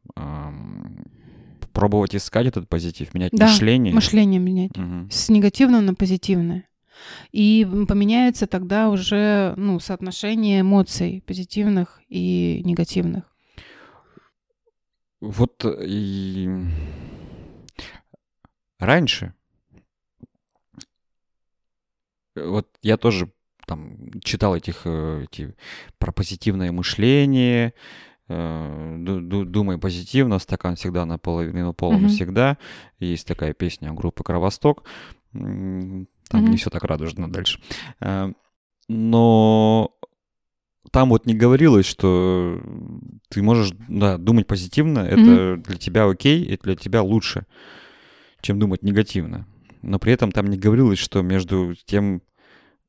Пробовать 1.74 2.16
искать 2.16 2.48
этот 2.48 2.68
позитив, 2.68 3.14
менять 3.14 3.32
Да, 3.32 3.46
мышление. 3.48 3.94
мышление 3.94 4.40
менять. 4.40 4.76
Мгм. 4.76 5.10
с 5.12 5.30
негативного 5.30 5.82
на 5.82 5.94
позитивное. 5.94 6.68
И 7.32 7.66
поменяется 7.88 8.48
тогда 8.48 8.90
уже 8.90 9.54
ну, 9.56 9.80
соотношение 9.80 10.62
эмоций 10.62 11.24
позитивных 11.26 12.02
и 12.10 12.62
негативных. 12.66 13.24
Вот 15.22 15.64
э, 15.64 15.86
и 15.86 16.50
раньше 18.80 19.34
э, 20.76 22.29
вот 22.46 22.68
я 22.82 22.98
тоже 22.98 23.32
там 23.66 23.98
читал 24.22 24.56
этих 24.56 24.82
э, 24.86 25.26
эти 25.26 25.56
про 26.00 26.12
позитивное 26.12 26.72
мышление, 26.72 27.74
э, 28.28 28.96
ду- 29.00 29.22
ду- 29.22 29.46
думай 29.46 29.78
позитивно, 29.78 30.40
стакан 30.40 30.76
всегда 30.76 31.06
наполовину 31.06 31.74
полон 31.74 32.02
Мгм. 32.02 32.10
всегда. 32.10 32.58
Есть 33.00 33.28
такая 33.28 33.54
песня 33.54 33.92
группы 33.94 34.24
Кровосток. 34.24 34.84
Там 35.32 36.08
не 36.32 36.40
Мгм. 36.42 36.58
все 36.58 36.70
так 36.70 36.84
радужно 36.84 37.32
дальше. 37.32 37.60
Э, 38.02 38.32
Но 38.88 39.92
там 40.92 41.10
вот 41.10 41.28
не 41.28 41.36
говорилось, 41.36 41.86
что 41.86 42.60
ты 43.30 43.44
можешь, 43.44 43.72
да, 43.88 44.18
думать 44.18 44.48
позитивно, 44.48 45.00
это 45.00 45.58
для 45.58 45.78
тебя 45.78 46.06
окей, 46.10 46.44
это 46.52 46.64
для 46.64 46.76
тебя 46.76 47.04
лучше, 47.04 47.46
чем 48.42 48.58
думать 48.58 48.82
негативно. 48.82 49.46
Но 49.84 50.00
при 50.00 50.12
этом 50.14 50.32
там 50.32 50.48
не 50.48 50.58
говорилось, 50.58 50.98
что 50.98 51.22
между 51.22 51.76
тем, 51.86 52.22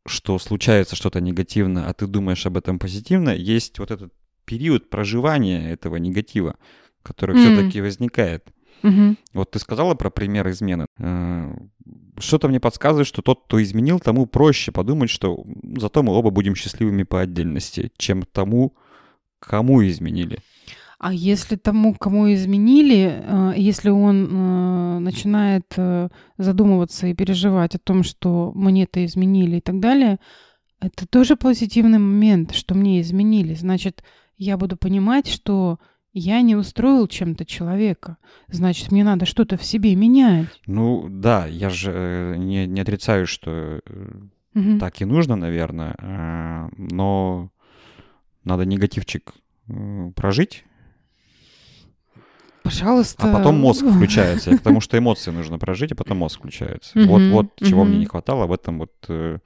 что 0.06 0.38
случается 0.38 0.96
что-то 0.96 1.20
негативно, 1.20 1.88
а 1.88 1.92
ты 1.92 2.06
думаешь 2.06 2.46
об 2.46 2.56
этом 2.56 2.78
позитивно, 2.78 3.30
есть 3.30 3.78
вот 3.78 3.90
этот 3.90 4.12
период 4.44 4.90
проживания 4.90 5.70
этого 5.70 5.96
негатива, 5.96 6.56
который 7.02 7.36
М. 7.36 7.42
все-таки 7.42 7.80
возникает. 7.80 8.48
Мгм. 8.82 9.18
Вот 9.34 9.50
ты 9.50 9.58
сказала 9.58 9.94
про 9.94 10.10
пример 10.10 10.48
измены. 10.48 10.86
Э, 10.98 11.52
Что-то 12.18 12.48
мне 12.48 12.60
подсказывает, 12.60 13.06
что 13.06 13.22
тот, 13.22 13.44
кто 13.44 13.62
изменил, 13.62 13.98
тому 13.98 14.26
проще 14.26 14.72
подумать, 14.72 15.08
что 15.08 15.44
зато 15.76 16.02
мы 16.02 16.12
оба 16.12 16.30
будем 16.30 16.54
счастливыми 16.54 17.02
по 17.04 17.20
отдельности, 17.20 17.92
чем 17.96 18.24
тому, 18.24 18.74
кому 19.38 19.86
изменили. 19.86 20.38
А 21.00 21.14
если 21.14 21.56
тому, 21.56 21.94
кому 21.94 22.30
изменили, 22.34 23.22
э, 23.22 23.54
если 23.56 23.88
он 23.88 24.28
э, 24.30 24.98
начинает 24.98 25.64
э, 25.78 26.10
задумываться 26.36 27.06
и 27.06 27.14
переживать 27.14 27.74
о 27.74 27.78
том, 27.78 28.02
что 28.02 28.52
мне-то 28.54 29.02
изменили 29.06 29.56
и 29.56 29.60
так 29.62 29.80
далее, 29.80 30.18
это 30.78 31.08
тоже 31.08 31.36
позитивный 31.36 31.98
момент, 31.98 32.52
что 32.52 32.74
мне 32.74 33.00
изменили. 33.00 33.54
Значит, 33.54 34.04
я 34.36 34.58
буду 34.58 34.76
понимать, 34.76 35.26
что 35.26 35.78
я 36.12 36.42
не 36.42 36.54
устроил 36.54 37.06
чем-то 37.06 37.46
человека. 37.46 38.18
Значит, 38.48 38.92
мне 38.92 39.02
надо 39.02 39.24
что-то 39.24 39.56
в 39.56 39.64
себе 39.64 39.94
менять. 39.94 40.48
Ну 40.66 41.06
да, 41.08 41.46
я 41.46 41.70
же 41.70 42.34
не, 42.36 42.66
не 42.66 42.80
отрицаю, 42.82 43.26
что 43.26 43.80
Мгм. 44.52 44.78
так 44.78 45.00
и 45.00 45.06
нужно, 45.06 45.36
наверное, 45.36 46.68
но 46.76 47.50
надо 48.44 48.66
негативчик 48.66 49.32
прожить, 50.14 50.64
Пожалуйста. 52.70 53.30
а 53.30 53.37
потом 53.37 53.59
мозг 53.59 53.85
включается. 53.96 54.50
И 54.50 54.56
к 54.56 54.61
тому, 54.62 54.80
что 54.80 54.96
эмоции 54.98 55.30
нужно 55.30 55.59
прожить, 55.59 55.92
а 55.92 55.94
потом 55.94 56.18
мозг 56.18 56.38
включается. 56.38 56.92
Вот, 57.06 57.22
вот 57.22 57.46
чего 57.56 57.85
мне 57.85 57.98
не 57.98 58.06
хватало 58.06 58.46
в 58.46 58.52
этом 58.52 58.78
вот 58.78 58.92
э, 59.09 59.38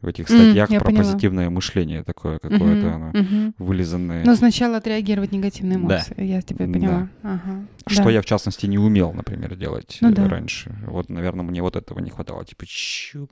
в 0.00 0.06
этих 0.06 0.28
статьях 0.28 0.70
я 0.70 0.78
про 0.80 0.86
поняла. 0.86 1.04
позитивное 1.04 1.50
мышление 1.50 2.02
такое 2.02 2.38
какое-то 2.38 2.94
оно 2.94 3.52
вылизанное. 3.58 4.24
Но 4.24 4.34
сначала 4.34 4.78
отреагировать 4.78 5.30
негативные 5.32 5.78
Да. 5.78 5.84
эмоции. 5.96 6.24
Я 6.24 6.40
тебя 6.42 6.66
Да. 6.66 6.72
поняла. 6.72 7.08
Ага. 7.22 7.66
Что 7.86 8.04
Да. 8.04 8.10
я, 8.10 8.22
в 8.22 8.24
частности, 8.26 8.66
не 8.66 8.78
умел, 8.78 9.12
например, 9.12 9.54
делать 9.56 9.98
Ну 10.00 10.12
да. 10.12 10.26
раньше. 10.28 10.74
Вот, 10.86 11.08
наверное, 11.10 11.44
мне 11.44 11.60
вот 11.62 11.76
этого 11.76 11.98
не 12.00 12.10
хватало. 12.10 12.44
Типа, 12.44 12.64
чу. 12.66 13.28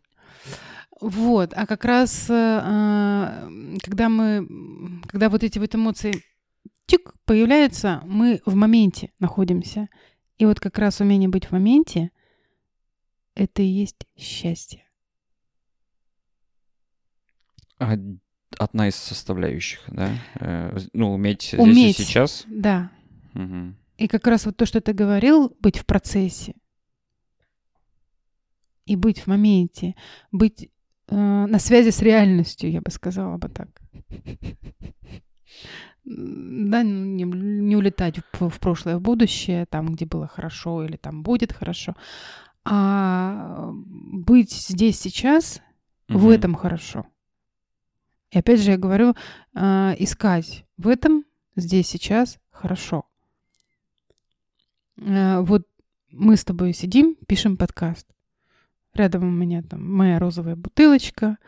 Вот, 1.00 1.52
а 1.54 1.66
как 1.66 1.84
раз, 1.84 2.26
э, 2.28 2.34
а, 2.34 3.48
когда 3.82 4.08
мы, 4.08 4.46
когда 5.06 5.28
вот 5.28 5.44
эти 5.44 5.58
вот 5.58 5.74
эмоции 5.74 6.22
чик, 6.88 7.12
появляются, 7.24 8.02
мы 8.06 8.40
в 8.46 8.54
моменте 8.54 9.12
находимся. 9.20 9.88
И 10.38 10.46
вот 10.46 10.58
как 10.58 10.78
раз 10.78 11.00
умение 11.00 11.28
быть 11.28 11.46
в 11.46 11.52
моменте, 11.52 12.10
это 13.34 13.62
и 13.62 13.66
есть 13.66 14.06
счастье. 14.16 14.84
А 17.78 17.96
одна 18.58 18.88
из 18.88 18.96
составляющих, 18.96 19.84
да? 19.88 20.10
Э, 20.40 20.76
ну, 20.92 21.12
уметь, 21.12 21.42
здесь 21.42 21.60
Уметь. 21.60 22.00
и 22.00 22.02
сейчас. 22.02 22.44
Да. 22.48 22.90
Мгм. 23.34 23.76
И 23.98 24.08
как 24.08 24.26
раз 24.26 24.46
вот 24.46 24.56
то, 24.56 24.64
что 24.66 24.80
ты 24.80 24.92
говорил, 24.92 25.54
быть 25.60 25.78
в 25.78 25.86
процессе 25.86 26.54
и 28.86 28.96
быть 28.96 29.20
в 29.20 29.26
моменте, 29.26 29.94
быть 30.32 30.70
э, 31.08 31.14
на 31.14 31.58
связи 31.58 31.90
с 31.90 32.00
реальностью, 32.00 32.70
я 32.70 32.80
бы 32.80 32.90
сказала 32.90 33.36
бы 33.36 33.48
так. 33.48 33.68
М, 36.06 36.70
Да, 36.70 36.82
ну, 36.82 37.04
не, 37.04 37.24
не 37.24 37.67
улетать 37.78 38.20
в, 38.32 38.48
в 38.48 38.60
прошлое, 38.60 38.98
в 38.98 39.00
будущее, 39.00 39.66
там, 39.66 39.94
где 39.94 40.04
было 40.06 40.26
хорошо 40.26 40.84
или 40.84 40.96
там 40.96 41.22
будет 41.22 41.52
хорошо, 41.52 41.94
а 42.64 43.70
быть 43.72 44.52
здесь 44.52 45.00
сейчас, 45.00 45.60
в 46.08 46.24
Мгм. 46.24 46.30
этом 46.30 46.54
хорошо. 46.54 47.06
И 48.30 48.38
опять 48.38 48.60
же 48.60 48.72
я 48.72 48.76
говорю, 48.76 49.14
а, 49.54 49.94
искать 49.98 50.64
в 50.76 50.88
этом 50.88 51.24
здесь 51.56 51.88
сейчас 51.88 52.38
хорошо. 52.50 53.04
А, 55.00 55.40
Вот 55.42 55.66
мы 56.10 56.36
с 56.36 56.44
тобой 56.44 56.72
сидим, 56.72 57.16
пишем 57.26 57.56
подкаст. 57.56 58.06
Рядом 58.94 59.24
у 59.24 59.30
меня 59.30 59.62
там 59.62 59.90
моя 59.94 60.18
розовая 60.18 60.56
бутылочка, 60.56 61.38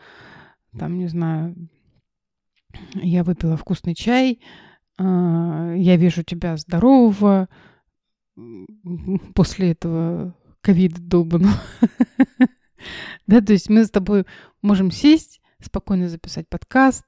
там, 0.77 0.97
не 0.97 1.07
знаю, 1.07 1.55
я 2.93 3.23
выпила 3.23 3.57
вкусный 3.57 3.95
чай, 3.95 4.39
я 4.97 5.95
вижу 5.97 6.23
тебя 6.23 6.57
здорового 6.57 7.49
после 9.35 9.71
этого 9.71 10.35
ковида 10.61 11.01
долбаного. 11.01 11.53
Да, 13.27 13.41
то 13.41 13.53
есть 13.53 13.69
мы 13.69 13.85
с 13.85 13.91
тобой 13.91 14.25
можем 14.63 14.89
сесть, 14.89 15.39
спокойно 15.61 16.09
записать 16.09 16.49
подкаст, 16.49 17.05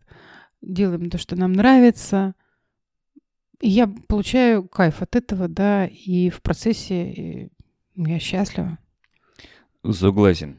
делаем 0.61 1.09
то, 1.09 1.17
что 1.17 1.35
нам 1.35 1.53
нравится. 1.53 2.35
И 3.59 3.69
я 3.69 3.87
получаю 4.07 4.67
кайф 4.67 5.01
от 5.01 5.15
этого, 5.15 5.47
да, 5.47 5.87
и 5.87 6.29
в 6.29 6.43
процессе 6.43 7.49
я 7.95 8.19
счастлива. 8.19 8.77
Согласен. 9.89 10.57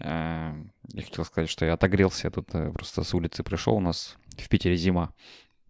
Э, 0.00 0.54
Я 0.92 1.02
хотел 1.02 1.24
сказать, 1.24 1.50
что 1.50 1.64
я 1.66 1.74
отогрелся. 1.74 2.28
Я 2.28 2.30
тут 2.30 2.48
э, 2.54 2.72
просто 2.72 3.02
с 3.02 3.12
улицы 3.14 3.42
пришел. 3.42 3.74
У 3.74 3.80
нас 3.80 4.16
в 4.38 4.48
Питере 4.48 4.76
зима. 4.76 5.12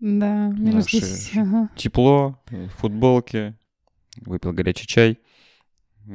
Да, 0.01 0.49
минус 0.49 0.85
Наши 0.85 1.01
10. 1.01 1.37
Ага. 1.39 1.71
Тепло, 1.77 2.43
футболки. 2.79 3.55
Выпил 4.21 4.53
горячий 4.53 4.87
чай. 4.87 5.19
У 6.07 6.11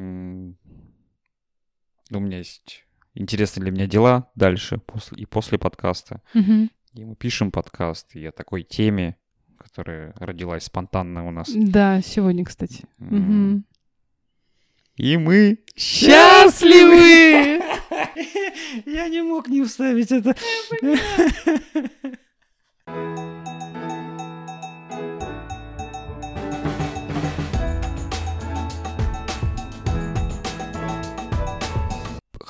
меня 2.19 2.37
есть 2.37 2.85
интересные 3.13 3.63
для 3.63 3.71
меня 3.71 3.87
дела 3.87 4.29
дальше 4.35 4.77
после, 4.77 5.17
и 5.17 5.25
после 5.25 5.57
подкаста. 5.57 6.21
Мгм. 6.33 6.69
И 6.93 7.05
мы 7.05 7.15
пишем 7.15 7.51
подкаст 7.51 8.15
и 8.15 8.25
о 8.25 8.31
такой 8.31 8.63
теме, 8.63 9.17
которая 9.57 10.13
родилась 10.17 10.65
спонтанно 10.65 11.27
у 11.27 11.31
нас. 11.31 11.49
Да, 11.53 12.01
сегодня, 12.01 12.45
кстати. 12.45 12.85
Мгм. 12.97 13.65
И 14.97 15.17
мы 15.17 15.59
Счастливы! 15.75 17.61
Я 18.85 19.07
не 19.09 19.23
мог 19.23 19.47
не 19.47 19.63
вставить 19.63 20.11
это. 20.11 20.35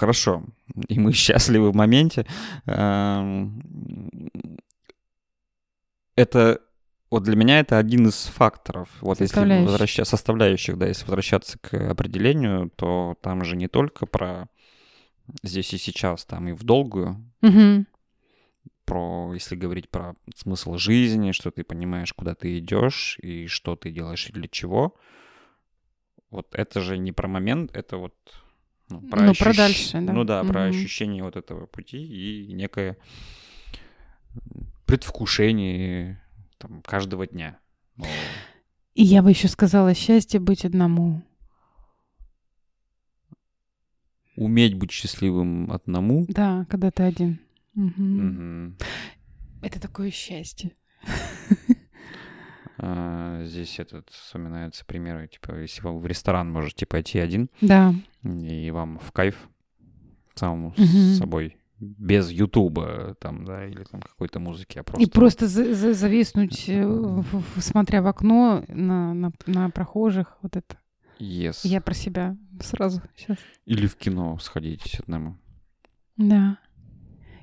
Хорошо. 0.01 0.43
И 0.87 0.99
мы 0.99 1.13
счастливы 1.13 1.69
в 1.71 1.75
моменте. 1.75 2.25
Эм, 2.65 3.61
Это 6.15 6.59
вот 7.11 7.21
для 7.23 7.35
меня 7.35 7.59
это 7.59 7.77
один 7.77 8.07
из 8.07 8.23
факторов. 8.25 8.89
Вот 9.01 9.21
если 9.21 9.63
возвращаться 9.63 10.09
составляющих, 10.09 10.79
да, 10.79 10.87
если 10.87 11.03
возвращаться 11.05 11.59
к 11.59 11.91
определению, 11.91 12.71
то 12.75 13.15
там 13.21 13.43
же 13.43 13.55
не 13.55 13.67
только 13.67 14.07
про 14.07 14.47
здесь 15.43 15.71
и 15.75 15.77
сейчас, 15.77 16.25
там 16.25 16.47
и 16.47 16.53
в 16.53 16.63
долгую, 16.63 17.23
Мгм. 17.41 17.85
про, 18.85 19.31
если 19.35 19.55
говорить 19.55 19.89
про 19.89 20.15
смысл 20.35 20.77
жизни, 20.77 21.31
что 21.31 21.51
ты 21.51 21.63
понимаешь, 21.63 22.13
куда 22.13 22.33
ты 22.33 22.57
идешь 22.57 23.19
и 23.21 23.45
что 23.45 23.75
ты 23.75 23.91
делаешь 23.91 24.27
и 24.29 24.33
для 24.33 24.47
чего. 24.47 24.95
Вот 26.31 26.55
это 26.55 26.81
же 26.81 26.97
не 26.97 27.11
про 27.11 27.27
момент, 27.27 27.69
это 27.75 27.97
вот 27.97 28.15
ну, 28.91 29.01
про, 29.01 29.21
Ну, 29.23 29.33
про 29.33 29.51
ощущ- 29.51 29.57
дальше, 29.57 30.01
да. 30.01 30.13
Ну 30.13 30.23
да, 30.23 30.43
про 30.43 30.61
Мгм. 30.61 30.69
ощущение 30.69 31.23
вот 31.23 31.35
этого 31.35 31.65
пути 31.65 31.97
и 31.97 32.53
некое 32.53 32.97
предвкушение 34.85 36.21
там, 36.57 36.81
каждого 36.81 37.25
дня. 37.27 37.59
Ну, 37.97 38.05
И 38.93 39.03
я 39.03 39.21
бы 39.23 39.29
еще 39.31 39.47
сказала, 39.47 39.93
счастье 39.93 40.39
быть 40.39 40.65
одному. 40.65 41.21
уметь 44.37 44.75
быть 44.75 44.91
счастливым 44.91 45.71
одному. 45.71 46.25
Да, 46.27 46.65
когда 46.69 46.89
ты 46.89 47.03
один. 47.03 47.39
Мгм. 47.75 48.27
Мгм. 48.27 48.77
Это 49.61 49.79
такое 49.79 50.09
счастье. 50.09 50.71
А, 52.83 53.43
здесь 53.45 53.79
этот 53.79 54.09
вспоминаются 54.09 54.83
примеры, 54.85 55.27
типа, 55.27 55.55
если 55.59 55.83
вы 55.83 55.99
в 55.99 56.05
ресторан 56.07 56.51
можете 56.51 56.87
пойти 56.87 57.19
один, 57.19 57.49
Да. 57.61 57.93
и 58.23 58.71
вам 58.71 58.97
в 58.97 59.11
кайф 59.11 59.49
самому 60.33 60.69
Мгм. 60.69 60.85
с 60.87 61.17
собой, 61.19 61.57
без 61.79 62.31
Ютуба, 62.31 63.15
там, 63.19 63.45
да, 63.45 63.67
или 63.67 63.83
там 63.83 64.01
какой-то 64.01 64.39
музыки, 64.39 64.79
а 64.79 64.83
просто... 64.83 65.03
И 65.03 65.11
просто 65.11 65.47
за- 65.47 65.75
за- 65.75 65.93
зависнуть, 65.93 66.65
э, 66.69 67.21
смотря 67.57 68.01
в 68.01 68.07
окно 68.07 68.63
на, 68.67 69.13
на, 69.13 69.31
на 69.45 69.69
прохожих. 69.69 70.37
Вот 70.41 70.55
это. 70.55 70.77
Yes. 71.19 71.59
Я 71.63 71.81
про 71.81 71.93
себя 71.93 72.35
сразу 72.61 73.01
сейчас. 73.15 73.37
Или 73.65 73.85
в 73.85 73.95
кино 73.95 74.39
сходить 74.39 74.99
одному. 74.99 75.37
Да. 76.17 76.57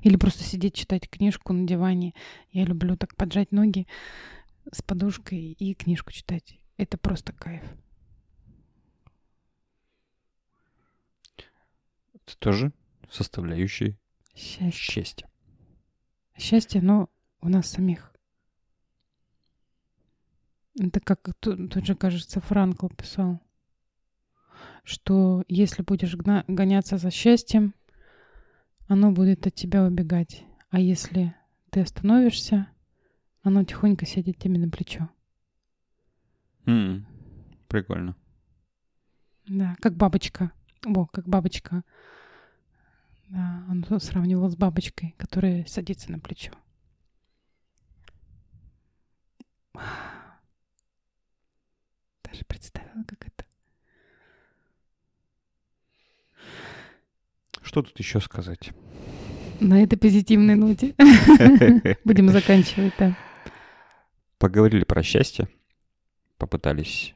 Или 0.01 0.17
просто 0.17 0.43
сидеть, 0.43 0.73
читать 0.75 1.09
книжку 1.09 1.53
на 1.53 1.65
диване. 1.65 2.13
Я 2.51 2.65
люблю 2.65 2.95
так 2.97 3.15
поджать 3.15 3.51
ноги 3.53 3.87
с 4.71 4.81
подушкой 4.81 5.51
и 5.53 5.73
книжку 5.73 6.11
читать. 6.11 6.59
Это 6.77 6.97
просто 6.97 7.33
кайф. 7.33 7.63
Это 12.13 12.37
тоже 12.39 12.71
составляющие 13.09 13.97
Счастье. 14.35 14.71
счастья. 14.71 15.29
Счастье, 16.37 16.81
но 16.81 17.09
у 17.41 17.49
нас 17.49 17.67
самих. 17.69 18.13
Это 20.79 20.99
как 21.01 21.33
тут, 21.39 21.71
тут 21.71 21.85
же, 21.85 21.95
кажется, 21.95 22.39
Франкл 22.39 22.87
писал, 22.87 23.41
что 24.83 25.43
если 25.47 25.81
будешь 25.81 26.15
гна- 26.15 26.45
гоняться 26.47 26.97
за 26.97 27.11
счастьем, 27.11 27.73
оно 28.87 29.11
будет 29.11 29.45
от 29.45 29.55
тебя 29.55 29.83
убегать. 29.83 30.43
А 30.69 30.79
если 30.79 31.35
ты 31.71 31.81
остановишься, 31.81 32.67
оно 33.43 33.63
тихонько 33.63 34.05
сядет 34.05 34.37
тебе 34.37 34.59
на 34.59 34.69
плечо. 34.69 35.09
М, 36.65 37.05
Прикольно. 37.67 38.15
Да, 39.47 39.75
как 39.79 39.95
бабочка. 39.95 40.51
О, 40.85 41.05
как 41.07 41.27
бабочка. 41.27 41.83
Да, 43.29 43.63
он 43.69 43.85
сравнивал 43.99 44.49
с 44.49 44.55
бабочкой, 44.55 45.13
которая 45.17 45.65
садится 45.65 46.11
на 46.11 46.19
плечо. 46.19 46.51
Даже 52.23 52.43
представила, 52.47 53.03
как 53.03 53.25
это. 53.27 53.45
Что 57.61 57.83
тут 57.83 57.99
еще 57.99 58.19
сказать? 58.19 58.71
На 59.59 59.83
этой 59.83 59.97
позитивной 59.97 60.55
ноте 60.55 60.95
будем 62.03 62.29
заканчивать, 62.29 62.93
да. 62.97 63.15
Поговорили 64.39 64.83
про 64.85 65.03
счастье, 65.03 65.47
попытались 66.37 67.13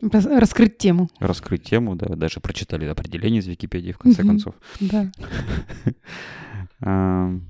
Рас- 0.00 0.26
Раскрыть 0.26 0.78
тему. 0.78 1.08
раскрыть 1.18 1.64
тему, 1.64 1.96
да, 1.96 2.06
даже 2.16 2.40
прочитали 2.40 2.84
определение 2.86 3.40
из 3.40 3.46
Википедии, 3.46 3.92
в 3.92 3.98
конце 3.98 4.22
Мгм. 4.22 4.28
концов. 4.30 4.54
Да. 4.80 5.10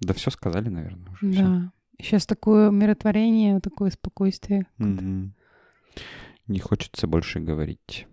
Да 0.00 0.14
все 0.14 0.30
сказали, 0.30 0.68
наверное, 0.68 1.12
уже. 1.12 1.32
Да. 1.32 1.72
Сейчас 2.00 2.26
такое 2.26 2.68
умиротворение, 2.70 3.60
такое 3.60 3.90
спокойствие. 3.90 4.66
Не 4.78 6.58
хочется 6.58 7.06
больше 7.06 7.38
говорить. 7.38 8.06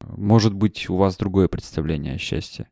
Может 0.00 0.52
быть, 0.54 0.90
у 0.90 0.96
вас 0.96 1.16
другое 1.16 1.46
представление 1.48 2.14
о 2.14 2.18
счастье? 2.18 2.68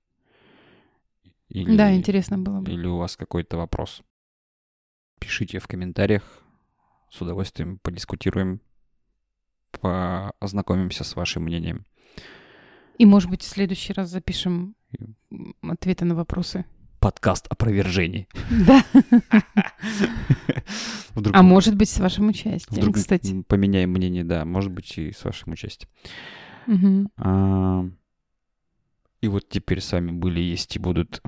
Или, 1.52 1.76
Да, 1.76 1.94
интересно 1.94 2.38
было 2.38 2.60
бы. 2.60 2.72
Или 2.72 2.86
у 2.86 2.96
вас 2.96 3.16
какой-то 3.16 3.58
вопрос? 3.58 4.02
Пишите 5.20 5.58
в 5.58 5.66
комментариях. 5.66 6.22
С 7.10 7.20
удовольствием 7.20 7.78
подискутируем, 7.82 8.60
ознакомимся 10.40 11.04
с 11.04 11.14
вашим 11.14 11.42
мнением. 11.44 11.84
И, 12.96 13.04
может 13.04 13.28
быть, 13.28 13.42
в 13.42 13.46
следующий 13.46 13.92
раз 13.92 14.08
запишем 14.10 14.74
ответы 15.62 16.06
на 16.06 16.14
вопросы. 16.14 16.64
Подкаст 17.00 17.46
опровержений. 17.48 18.28
Да. 18.66 18.84
Вдруг, 21.14 21.36
А 21.36 21.42
может 21.42 21.76
быть, 21.76 21.90
с 21.90 21.98
вашим 21.98 22.28
участием, 22.28 22.80
вдруг 22.80 22.94
кстати. 22.96 23.42
поменяем 23.42 23.90
мнение, 23.90 24.24
да, 24.24 24.46
может 24.46 24.72
быть, 24.72 24.96
и 24.96 25.12
с 25.12 25.22
вашим 25.24 25.52
участием. 25.52 25.90
А, 27.18 27.84
И 29.22 29.28
вот 29.28 29.48
теперь 29.48 29.80
с 29.80 29.92
вами 29.92 30.10
были, 30.10 30.40
есть 30.40 30.74
и 30.76 30.80
будут 30.80 31.22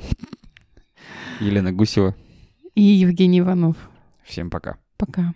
Елена 1.40 1.72
Гусева. 1.72 2.16
И 2.74 2.82
Евгений 2.82 3.38
Иванов. 3.38 3.76
Всем 4.24 4.50
пока. 4.50 4.78
Пока. 4.96 5.32